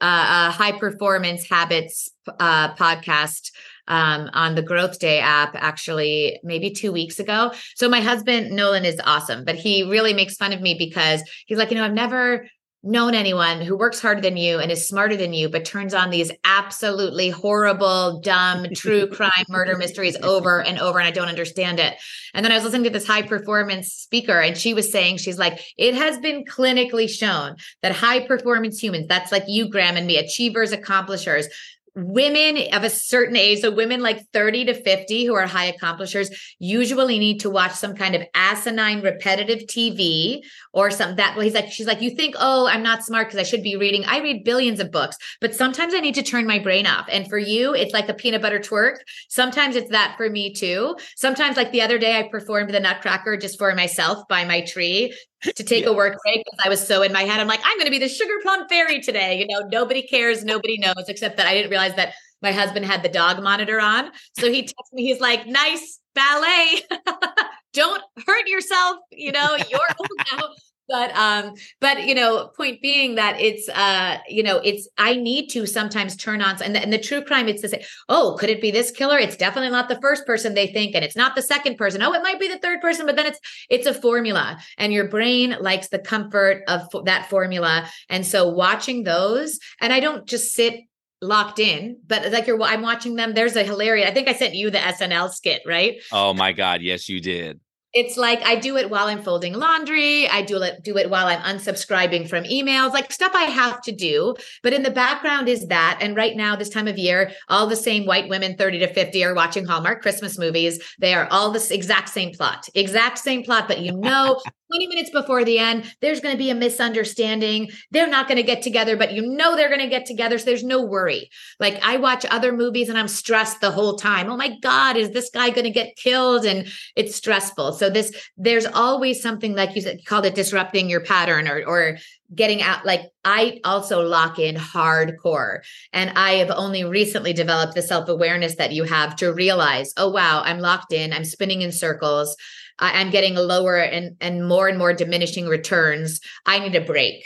[0.00, 2.10] uh, a high performance habits
[2.40, 3.52] uh, podcast
[3.86, 7.52] um, on the GrowthDay app actually maybe two weeks ago.
[7.76, 11.58] So my husband Nolan is awesome, but he really makes fun of me because he's
[11.58, 12.48] like, you know, I've never
[12.82, 16.08] known anyone who works harder than you and is smarter than you, but turns on
[16.08, 20.98] these absolutely horrible, dumb, true crime murder mysteries over and over.
[20.98, 21.94] And I don't understand it.
[22.32, 25.38] And then I was listening to this high performance speaker, and she was saying, she's
[25.38, 30.06] like, it has been clinically shown that high performance humans, that's like you, Graham, and
[30.06, 31.48] me, achievers, accomplishers,
[31.94, 36.30] women of a certain age, so women like 30 to 50 who are high accomplishers,
[36.58, 40.40] usually need to watch some kind of asinine repetitive TV
[40.72, 43.48] or something that he's like, she's like, you think, oh, I'm not smart because I
[43.48, 44.04] should be reading.
[44.06, 47.06] I read billions of books, but sometimes I need to turn my brain off.
[47.10, 48.96] And for you, it's like a peanut butter twerk.
[49.28, 50.96] Sometimes it's that for me too.
[51.16, 55.14] Sometimes, like the other day, I performed the Nutcracker just for myself by my tree
[55.42, 55.90] to take yeah.
[55.90, 57.40] a work break because I was so in my head.
[57.40, 59.38] I'm like, I'm going to be the sugar plum fairy today.
[59.38, 63.02] You know, nobody cares, nobody knows, except that I didn't realize that my husband had
[63.02, 64.10] the dog monitor on.
[64.38, 66.82] So he texts me, he's like, nice ballet.
[67.72, 68.96] Don't hurt yourself.
[69.12, 70.48] You know, you're old now
[70.90, 75.48] but um but you know point being that it's uh you know it's i need
[75.48, 78.50] to sometimes turn on and the, and the true crime it's to say oh could
[78.50, 79.18] it be this killer?
[79.18, 82.02] It's definitely not the first person they think and it's not the second person.
[82.02, 83.38] Oh it might be the third person but then it's
[83.68, 87.88] it's a formula and your brain likes the comfort of that formula.
[88.08, 90.80] And so watching those and i don't just sit
[91.22, 93.34] locked in but like you're i'm watching them.
[93.34, 96.00] There's a hilarious i think i sent you the snl skit right?
[96.12, 97.60] Oh my god yes you did
[97.92, 100.28] it's like I do it while I'm folding laundry.
[100.28, 103.92] I do it do it while I'm unsubscribing from emails, like stuff I have to
[103.92, 104.34] do.
[104.62, 105.98] But in the background is that.
[106.00, 109.24] And right now, this time of year, all the same white women, 30 to 50,
[109.24, 110.80] are watching Hallmark Christmas movies.
[110.98, 113.66] They are all this exact same plot, exact same plot.
[113.66, 114.40] But you know,
[114.70, 117.70] 20 minutes before the end, there's going to be a misunderstanding.
[117.90, 120.38] They're not going to get together, but you know they're going to get together.
[120.38, 121.30] So there's no worry.
[121.58, 124.30] Like I watch other movies and I'm stressed the whole time.
[124.30, 126.44] Oh my God, is this guy going to get killed?
[126.44, 127.72] And it's stressful.
[127.72, 131.64] So this, there's always something like you said, you called it disrupting your pattern or,
[131.66, 131.98] or
[132.34, 132.86] getting out.
[132.86, 135.60] Like I also lock in hardcore.
[135.92, 140.10] And I have only recently developed the self awareness that you have to realize, oh,
[140.10, 141.12] wow, I'm locked in.
[141.12, 142.36] I'm spinning in circles.
[142.78, 146.20] I, am getting lower and, and more and more diminishing returns.
[146.46, 147.22] I need a break.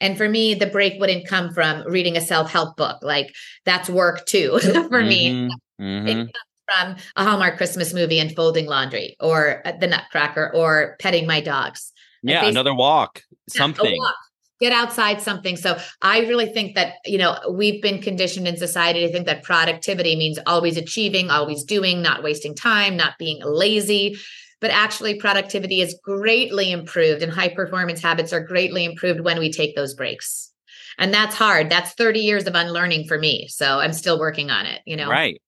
[0.00, 2.98] And for me, the break wouldn't come from reading a self help book.
[3.02, 3.34] Like
[3.64, 5.50] that's work too for mm-hmm, me.
[5.80, 6.06] Mm-hmm.
[6.06, 6.30] It comes
[6.66, 11.40] from a Hallmark Christmas movie and folding laundry or uh, the Nutcracker or petting my
[11.40, 11.92] dogs.
[12.22, 13.96] Yeah, another walk, something.
[13.98, 14.16] Walk
[14.60, 15.56] get outside something.
[15.56, 19.42] So i really think that you know we've been conditioned in society to think that
[19.42, 24.16] productivity means always achieving always doing not wasting time not being lazy.
[24.58, 29.52] But actually productivity is greatly improved and high performance habits are greatly improved when we
[29.52, 30.50] take those breaks.
[30.98, 31.68] And that's hard.
[31.68, 33.48] That's 30 years of unlearning for me.
[33.48, 35.10] So i'm still working on it you know?
[35.10, 35.40] Right.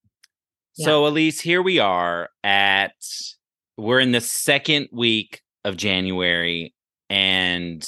[0.77, 0.85] Yeah.
[0.85, 2.93] so elise here we are at
[3.77, 6.73] we're in the second week of january
[7.09, 7.85] and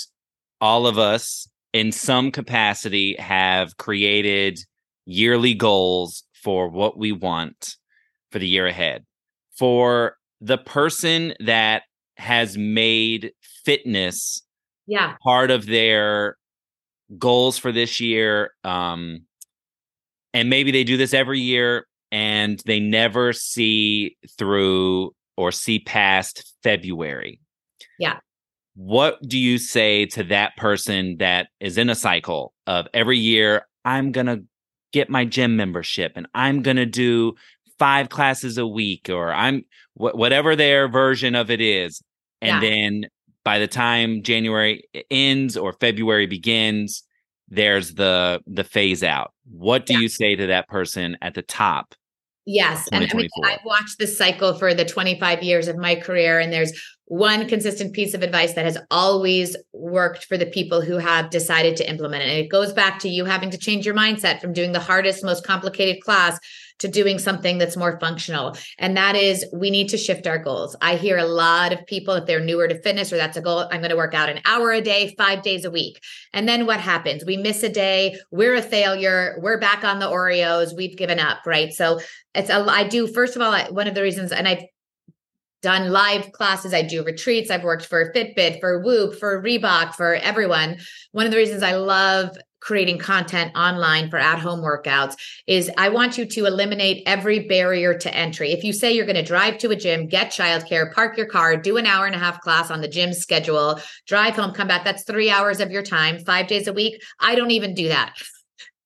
[0.62, 4.60] all of us in some capacity have created
[5.06, 7.76] yearly goals for what we want
[8.32, 9.06] for the year ahead
[9.58, 11.84] for the person that
[12.16, 13.32] has made
[13.66, 14.42] fitness
[14.88, 16.38] yeah part of their
[17.18, 19.22] goals for this year um
[20.34, 26.54] and maybe they do this every year and they never see through or see past
[26.64, 27.40] February.
[28.00, 28.20] Yeah.
[28.76, 33.68] What do you say to that person that is in a cycle of every year
[33.84, 34.44] I'm going to
[34.92, 37.34] get my gym membership and I'm going to do
[37.80, 39.64] five classes a week or I'm
[39.96, 42.02] wh- whatever their version of it is.
[42.42, 42.70] And yeah.
[42.70, 43.06] then
[43.44, 47.04] by the time January ends or February begins,
[47.50, 49.34] there's the the phase out.
[49.50, 50.00] What do yeah.
[50.00, 51.96] you say to that person at the top?
[52.46, 52.88] Yes.
[52.92, 56.52] And I mean, I've watched this cycle for the 25 years of my career, and
[56.52, 56.74] there's
[57.06, 61.76] one consistent piece of advice that has always worked for the people who have decided
[61.76, 62.30] to implement it.
[62.30, 65.24] And it goes back to you having to change your mindset from doing the hardest,
[65.24, 66.40] most complicated class
[66.82, 68.56] to doing something that's more functional.
[68.78, 70.76] And that is, we need to shift our goals.
[70.82, 73.68] I hear a lot of people, if they're newer to fitness or that's a goal,
[73.72, 76.00] I'm going to work out an hour a day, five days a week.
[76.34, 77.26] And then what happens?
[77.26, 81.40] We miss a day, we're a failure, we're back on the Oreos, we've given up,
[81.46, 81.72] right?
[81.74, 82.00] So
[82.36, 84.64] it's a, I do, first of all, one of the reasons, and I've
[85.62, 86.74] done live classes.
[86.74, 87.52] I do retreats.
[87.52, 90.78] I've worked for Fitbit, for Whoop, for Reebok, for everyone.
[91.12, 95.90] One of the reasons I love creating content online for at home workouts is I
[95.90, 98.52] want you to eliminate every barrier to entry.
[98.52, 101.58] If you say you're going to drive to a gym, get childcare, park your car,
[101.58, 104.86] do an hour and a half class on the gym schedule, drive home, come back,
[104.86, 107.02] that's three hours of your time, five days a week.
[107.20, 108.14] I don't even do that.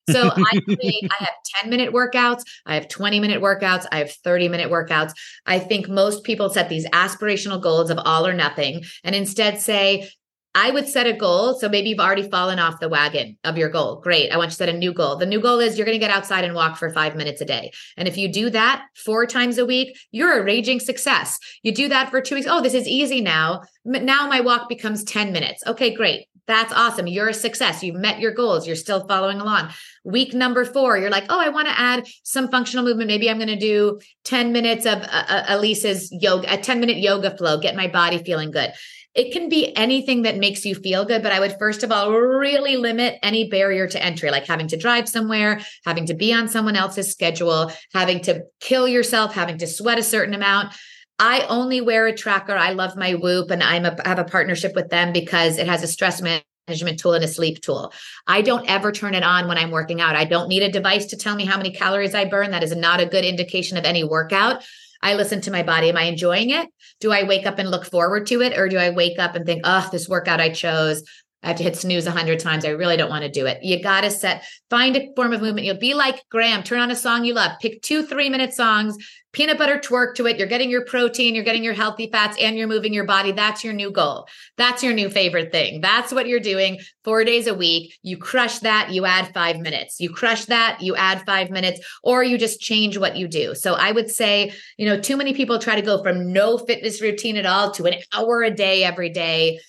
[0.07, 1.30] So I I have
[1.61, 5.13] 10 minute workouts, I have 20 minute workouts, I have 30 minute workouts.
[5.47, 10.07] I think most people set these aspirational goals of all or nothing and instead say,
[10.55, 11.53] I would set a goal.
[11.59, 13.97] So maybe you've already fallen off the wagon of your goal.
[13.97, 14.31] Great.
[14.31, 15.17] I want you to set a new goal.
[15.17, 17.45] The new goal is you're going to get outside and walk for five minutes a
[17.45, 17.73] day.
[17.97, 21.37] And if you do that four times a week, you're a raging success.
[21.61, 22.47] You do that for two weeks.
[22.49, 23.63] Oh, this is easy now.
[23.83, 25.61] Now my walk becomes 10 minutes.
[25.67, 26.27] Okay, great.
[26.47, 27.07] That's awesome.
[27.07, 27.83] You're a success.
[27.83, 28.67] You've met your goals.
[28.67, 29.71] You're still following along.
[30.03, 33.07] Week number four, you're like, oh, I want to add some functional movement.
[33.07, 36.97] Maybe I'm going to do 10 minutes of uh, uh, Elise's yoga, a 10 minute
[36.97, 38.71] yoga flow, get my body feeling good.
[39.16, 42.11] It can be anything that makes you feel good, but I would first of all
[42.11, 46.49] really limit any barrier to entry, like having to drive somewhere, having to be on
[46.49, 50.74] someone else's schedule, having to kill yourself, having to sweat a certain amount.
[51.18, 52.55] I only wear a tracker.
[52.55, 55.82] I love my Whoop and I'm a, have a partnership with them because it has
[55.82, 57.93] a stress management tool and a sleep tool.
[58.28, 60.18] I don't ever turn it on when I'm working out.
[60.18, 62.51] I don't need a device to tell me how many calories I burn.
[62.51, 64.66] That is not a good indication of any workout.
[65.05, 65.89] I listen to my body.
[65.89, 66.67] Am I enjoying it?
[66.99, 68.57] Do I wake up and look forward to it?
[68.57, 71.03] Or do I wake up and think, oh, this workout I chose,
[71.45, 72.65] I have to hit snooze a hundred times.
[72.65, 73.63] I really don't want to do it.
[73.63, 75.67] You got to set, find a form of movement.
[75.67, 78.97] You'll be like Graham, turn on a song you love, pick two, three minute songs,
[79.31, 80.39] peanut butter twerk to it.
[80.39, 83.31] You're getting your protein, you're getting your healthy fats, and you're moving your body.
[83.31, 84.27] That's your new goal.
[84.57, 85.81] That's your new favorite thing.
[85.81, 87.95] That's what you're doing four days a week.
[88.01, 89.99] You crush that, you add five minutes.
[89.99, 93.53] You crush that, you add five minutes, or you just change what you do.
[93.53, 97.01] So I would say, you know, too many people try to go from no fitness
[97.01, 99.59] routine at all to an hour a day every day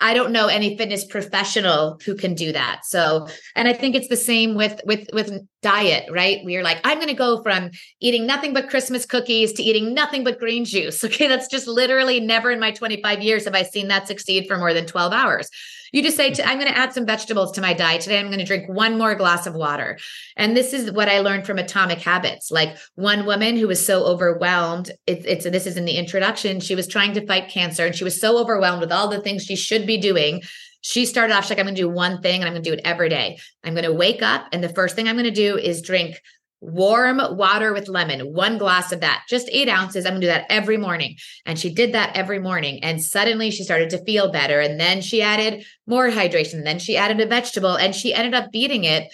[0.00, 2.80] I don't know any fitness professional who can do that.
[2.84, 6.40] So, and I think it's the same with with with diet, right?
[6.44, 7.70] We are like, I'm going to go from
[8.00, 11.04] eating nothing but Christmas cookies to eating nothing but green juice.
[11.08, 14.58] Okay, that's just literally never in my 25 years have I seen that succeed for
[14.58, 15.48] more than 12 hours.
[15.92, 18.18] You just say, I'm going to add some vegetables to my diet today.
[18.18, 19.98] I'm going to drink one more glass of water.
[20.36, 22.50] And this is what I learned from Atomic Habits.
[22.50, 26.60] Like one woman who was so overwhelmed, it, it's this is in the introduction.
[26.60, 29.44] She was trying to fight cancer and she was so overwhelmed with all the things
[29.44, 30.42] she should be doing
[30.80, 32.70] she started off she's like i'm going to do one thing and i'm going to
[32.70, 35.24] do it every day i'm going to wake up and the first thing i'm going
[35.24, 36.20] to do is drink
[36.60, 40.04] warm water with lemon, one glass of that, just eight ounces.
[40.04, 41.16] I'm gonna do that every morning.
[41.46, 42.82] And she did that every morning.
[42.82, 44.60] And suddenly she started to feel better.
[44.60, 46.64] And then she added more hydration.
[46.64, 49.12] Then she added a vegetable and she ended up beating it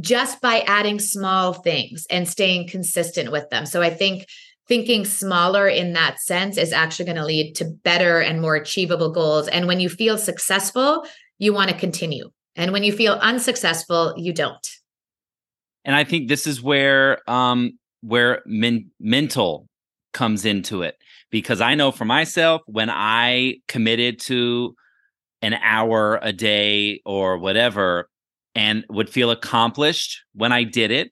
[0.00, 3.66] just by adding small things and staying consistent with them.
[3.66, 4.26] So I think
[4.66, 9.12] thinking smaller in that sense is actually going to lead to better and more achievable
[9.12, 9.48] goals.
[9.48, 11.04] And when you feel successful,
[11.38, 12.30] you want to continue.
[12.56, 14.66] And when you feel unsuccessful, you don't
[15.84, 19.68] and I think this is where um where men- mental
[20.12, 20.96] comes into it.
[21.30, 24.74] Because I know for myself when I committed to
[25.40, 28.08] an hour a day or whatever
[28.54, 31.10] and would feel accomplished when I did it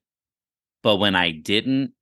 [0.83, 1.93] but when I didn't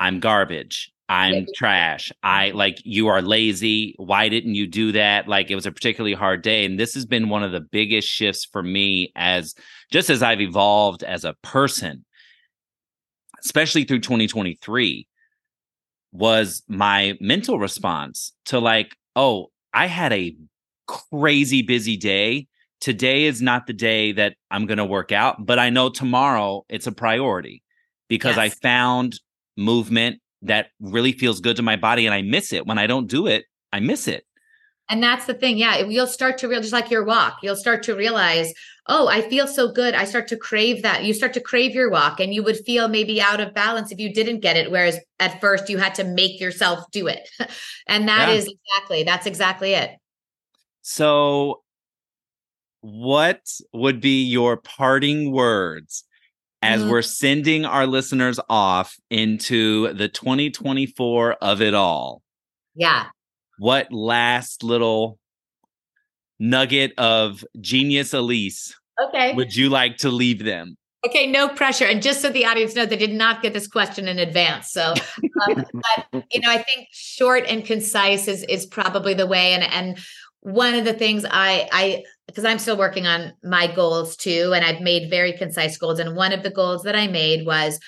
[0.00, 2.12] I'm garbage I'm trash.
[2.22, 3.94] I like you are lazy.
[3.96, 5.26] Why didn't you do that?
[5.26, 6.66] Like it was a particularly hard day.
[6.66, 9.54] And this has been one of the biggest shifts for me as
[9.90, 12.04] just as I've evolved as a person,
[13.42, 15.08] especially through 2023,
[16.12, 20.36] was my mental response to like, oh, I had a
[20.86, 22.48] crazy busy day.
[22.80, 26.64] Today is not the day that I'm going to work out, but I know tomorrow
[26.68, 27.62] it's a priority
[28.08, 28.38] because yes.
[28.38, 29.20] I found
[29.56, 32.66] movement that really feels good to my body and I miss it.
[32.66, 34.24] When I don't do it, I miss it.
[34.90, 35.58] And that's the thing.
[35.58, 35.78] Yeah.
[35.78, 38.52] You'll start to realize, just like your walk, you'll start to realize,
[38.86, 39.94] oh, I feel so good.
[39.94, 41.04] I start to crave that.
[41.04, 43.98] You start to crave your walk and you would feel maybe out of balance if
[43.98, 44.70] you didn't get it.
[44.70, 47.28] Whereas at first you had to make yourself do it.
[47.86, 48.34] and that yeah.
[48.34, 49.90] is exactly, that's exactly it.
[50.80, 51.62] So,
[52.80, 53.42] what
[53.74, 56.04] would be your parting words
[56.62, 56.90] as mm-hmm.
[56.90, 62.22] we're sending our listeners off into the 2024 of it all.
[62.74, 63.06] Yeah.
[63.58, 65.18] What last little
[66.38, 69.34] nugget of genius Elise okay.
[69.34, 70.76] would you like to leave them?
[71.06, 71.84] Okay, no pressure.
[71.84, 74.72] And just so the audience knows, they did not get this question in advance.
[74.72, 74.94] So,
[75.48, 79.52] um, but you know, I think short and concise is is probably the way.
[79.52, 79.98] And and
[80.40, 84.64] one of the things I I because I'm still working on my goals too, and
[84.64, 85.98] I've made very concise goals.
[85.98, 87.80] And one of the goals that I made was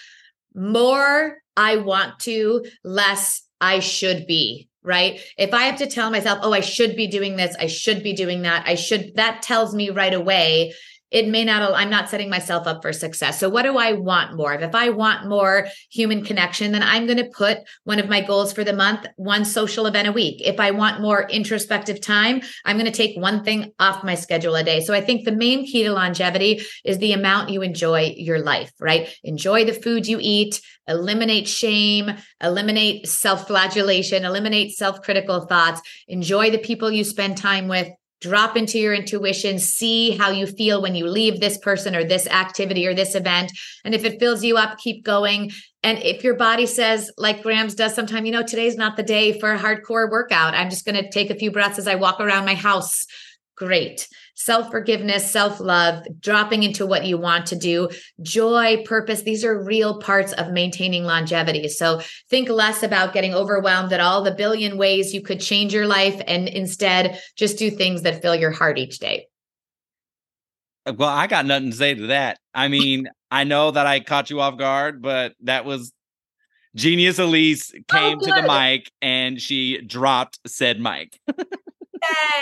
[0.54, 4.66] more I want to, less I should be.
[4.82, 5.20] Right.
[5.36, 8.14] If I have to tell myself, oh, I should be doing this, I should be
[8.14, 10.72] doing that, I should, that tells me right away
[11.10, 13.38] it may not i'm not setting myself up for success.
[13.40, 14.54] So what do i want more?
[14.54, 18.52] If i want more human connection then i'm going to put one of my goals
[18.52, 20.40] for the month one social event a week.
[20.44, 24.54] If i want more introspective time i'm going to take one thing off my schedule
[24.54, 24.80] a day.
[24.80, 28.72] So i think the main key to longevity is the amount you enjoy your life
[28.80, 29.08] right?
[29.24, 36.90] Enjoy the food you eat eliminate shame eliminate self-flagellation eliminate self-critical thoughts enjoy the people
[36.90, 37.88] you spend time with
[38.20, 42.26] drop into your intuition, see how you feel when you leave this person or this
[42.26, 43.52] activity or this event.
[43.84, 45.50] And if it fills you up, keep going.
[45.82, 49.38] And if your body says, like Grams does sometimes, you know, today's not the day
[49.38, 50.54] for a hardcore workout.
[50.54, 53.06] I'm just going to take a few breaths as I walk around my house.
[53.56, 54.06] Great.
[54.40, 57.90] Self forgiveness, self love, dropping into what you want to do,
[58.22, 59.20] joy, purpose.
[59.20, 61.68] These are real parts of maintaining longevity.
[61.68, 65.86] So think less about getting overwhelmed at all the billion ways you could change your
[65.86, 69.26] life and instead just do things that fill your heart each day.
[70.86, 72.38] Uh, well, I got nothing to say to that.
[72.54, 75.92] I mean, I know that I caught you off guard, but that was
[76.74, 81.20] Genius Elise oh, came oh, to the mic and she dropped said mic.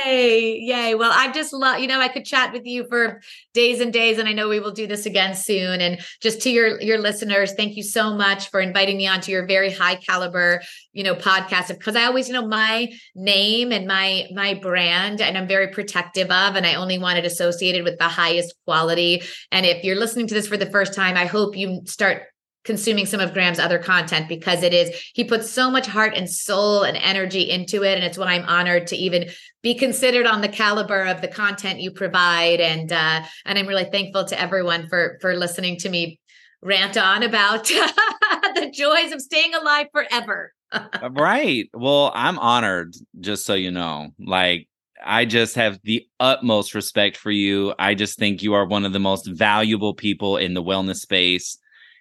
[0.04, 0.60] Yay.
[0.62, 0.94] Yay.
[0.94, 3.20] Well, I just love, you know, I could chat with you for
[3.54, 6.50] days and days and I know we will do this again soon and just to
[6.50, 10.62] your your listeners, thank you so much for inviting me onto your very high caliber,
[10.92, 15.36] you know, podcast because I always, you know, my name and my my brand and
[15.36, 19.22] I'm very protective of and I only want it associated with the highest quality.
[19.50, 22.22] And if you're listening to this for the first time, I hope you start
[22.64, 26.28] consuming some of Graham's other content because it is he puts so much heart and
[26.28, 29.30] soul and energy into it and it's what I'm honored to even
[29.62, 33.84] be considered on the caliber of the content you provide and uh and I'm really
[33.84, 36.20] thankful to everyone for for listening to me
[36.62, 40.52] rant on about the joys of staying alive forever.
[40.70, 41.70] Uh, right.
[41.72, 44.10] Well, I'm honored just so you know.
[44.18, 44.68] Like
[45.02, 47.74] I just have the utmost respect for you.
[47.78, 51.56] I just think you are one of the most valuable people in the wellness space.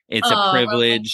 [0.10, 1.12] It's oh, a privilege.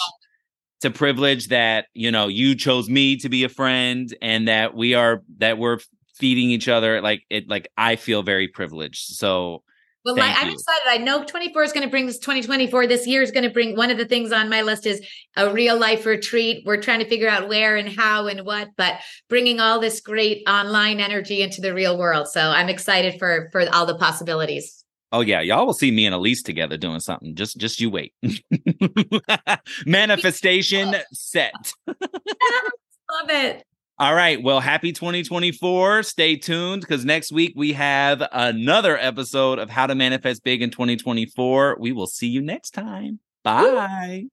[0.78, 4.74] It's a privilege that, you know, you chose me to be a friend and that
[4.74, 5.78] we are that we're
[6.14, 7.00] feeding each other.
[7.00, 9.16] Like it like I feel very privileged.
[9.16, 9.62] So
[10.04, 10.82] well, like, I'm excited.
[10.86, 12.86] I know 24 is going to bring this 2024.
[12.86, 15.00] This year is going to bring one of the things on my list is
[15.34, 16.62] a real life retreat.
[16.66, 19.00] We're trying to figure out where and how and what, but
[19.30, 22.28] bringing all this great online energy into the real world.
[22.28, 24.84] So I'm excited for for all the possibilities.
[25.10, 27.34] Oh yeah, y'all will see me and Elise together doing something.
[27.34, 28.12] Just just you wait.
[29.86, 31.72] Manifestation set.
[31.86, 33.64] Love it.
[33.96, 34.42] All right.
[34.42, 36.02] Well, happy 2024.
[36.02, 40.70] Stay tuned because next week we have another episode of How to Manifest BIIG in
[40.70, 41.76] 2024.
[41.78, 43.20] We will see you next time.
[43.44, 44.24] Bye.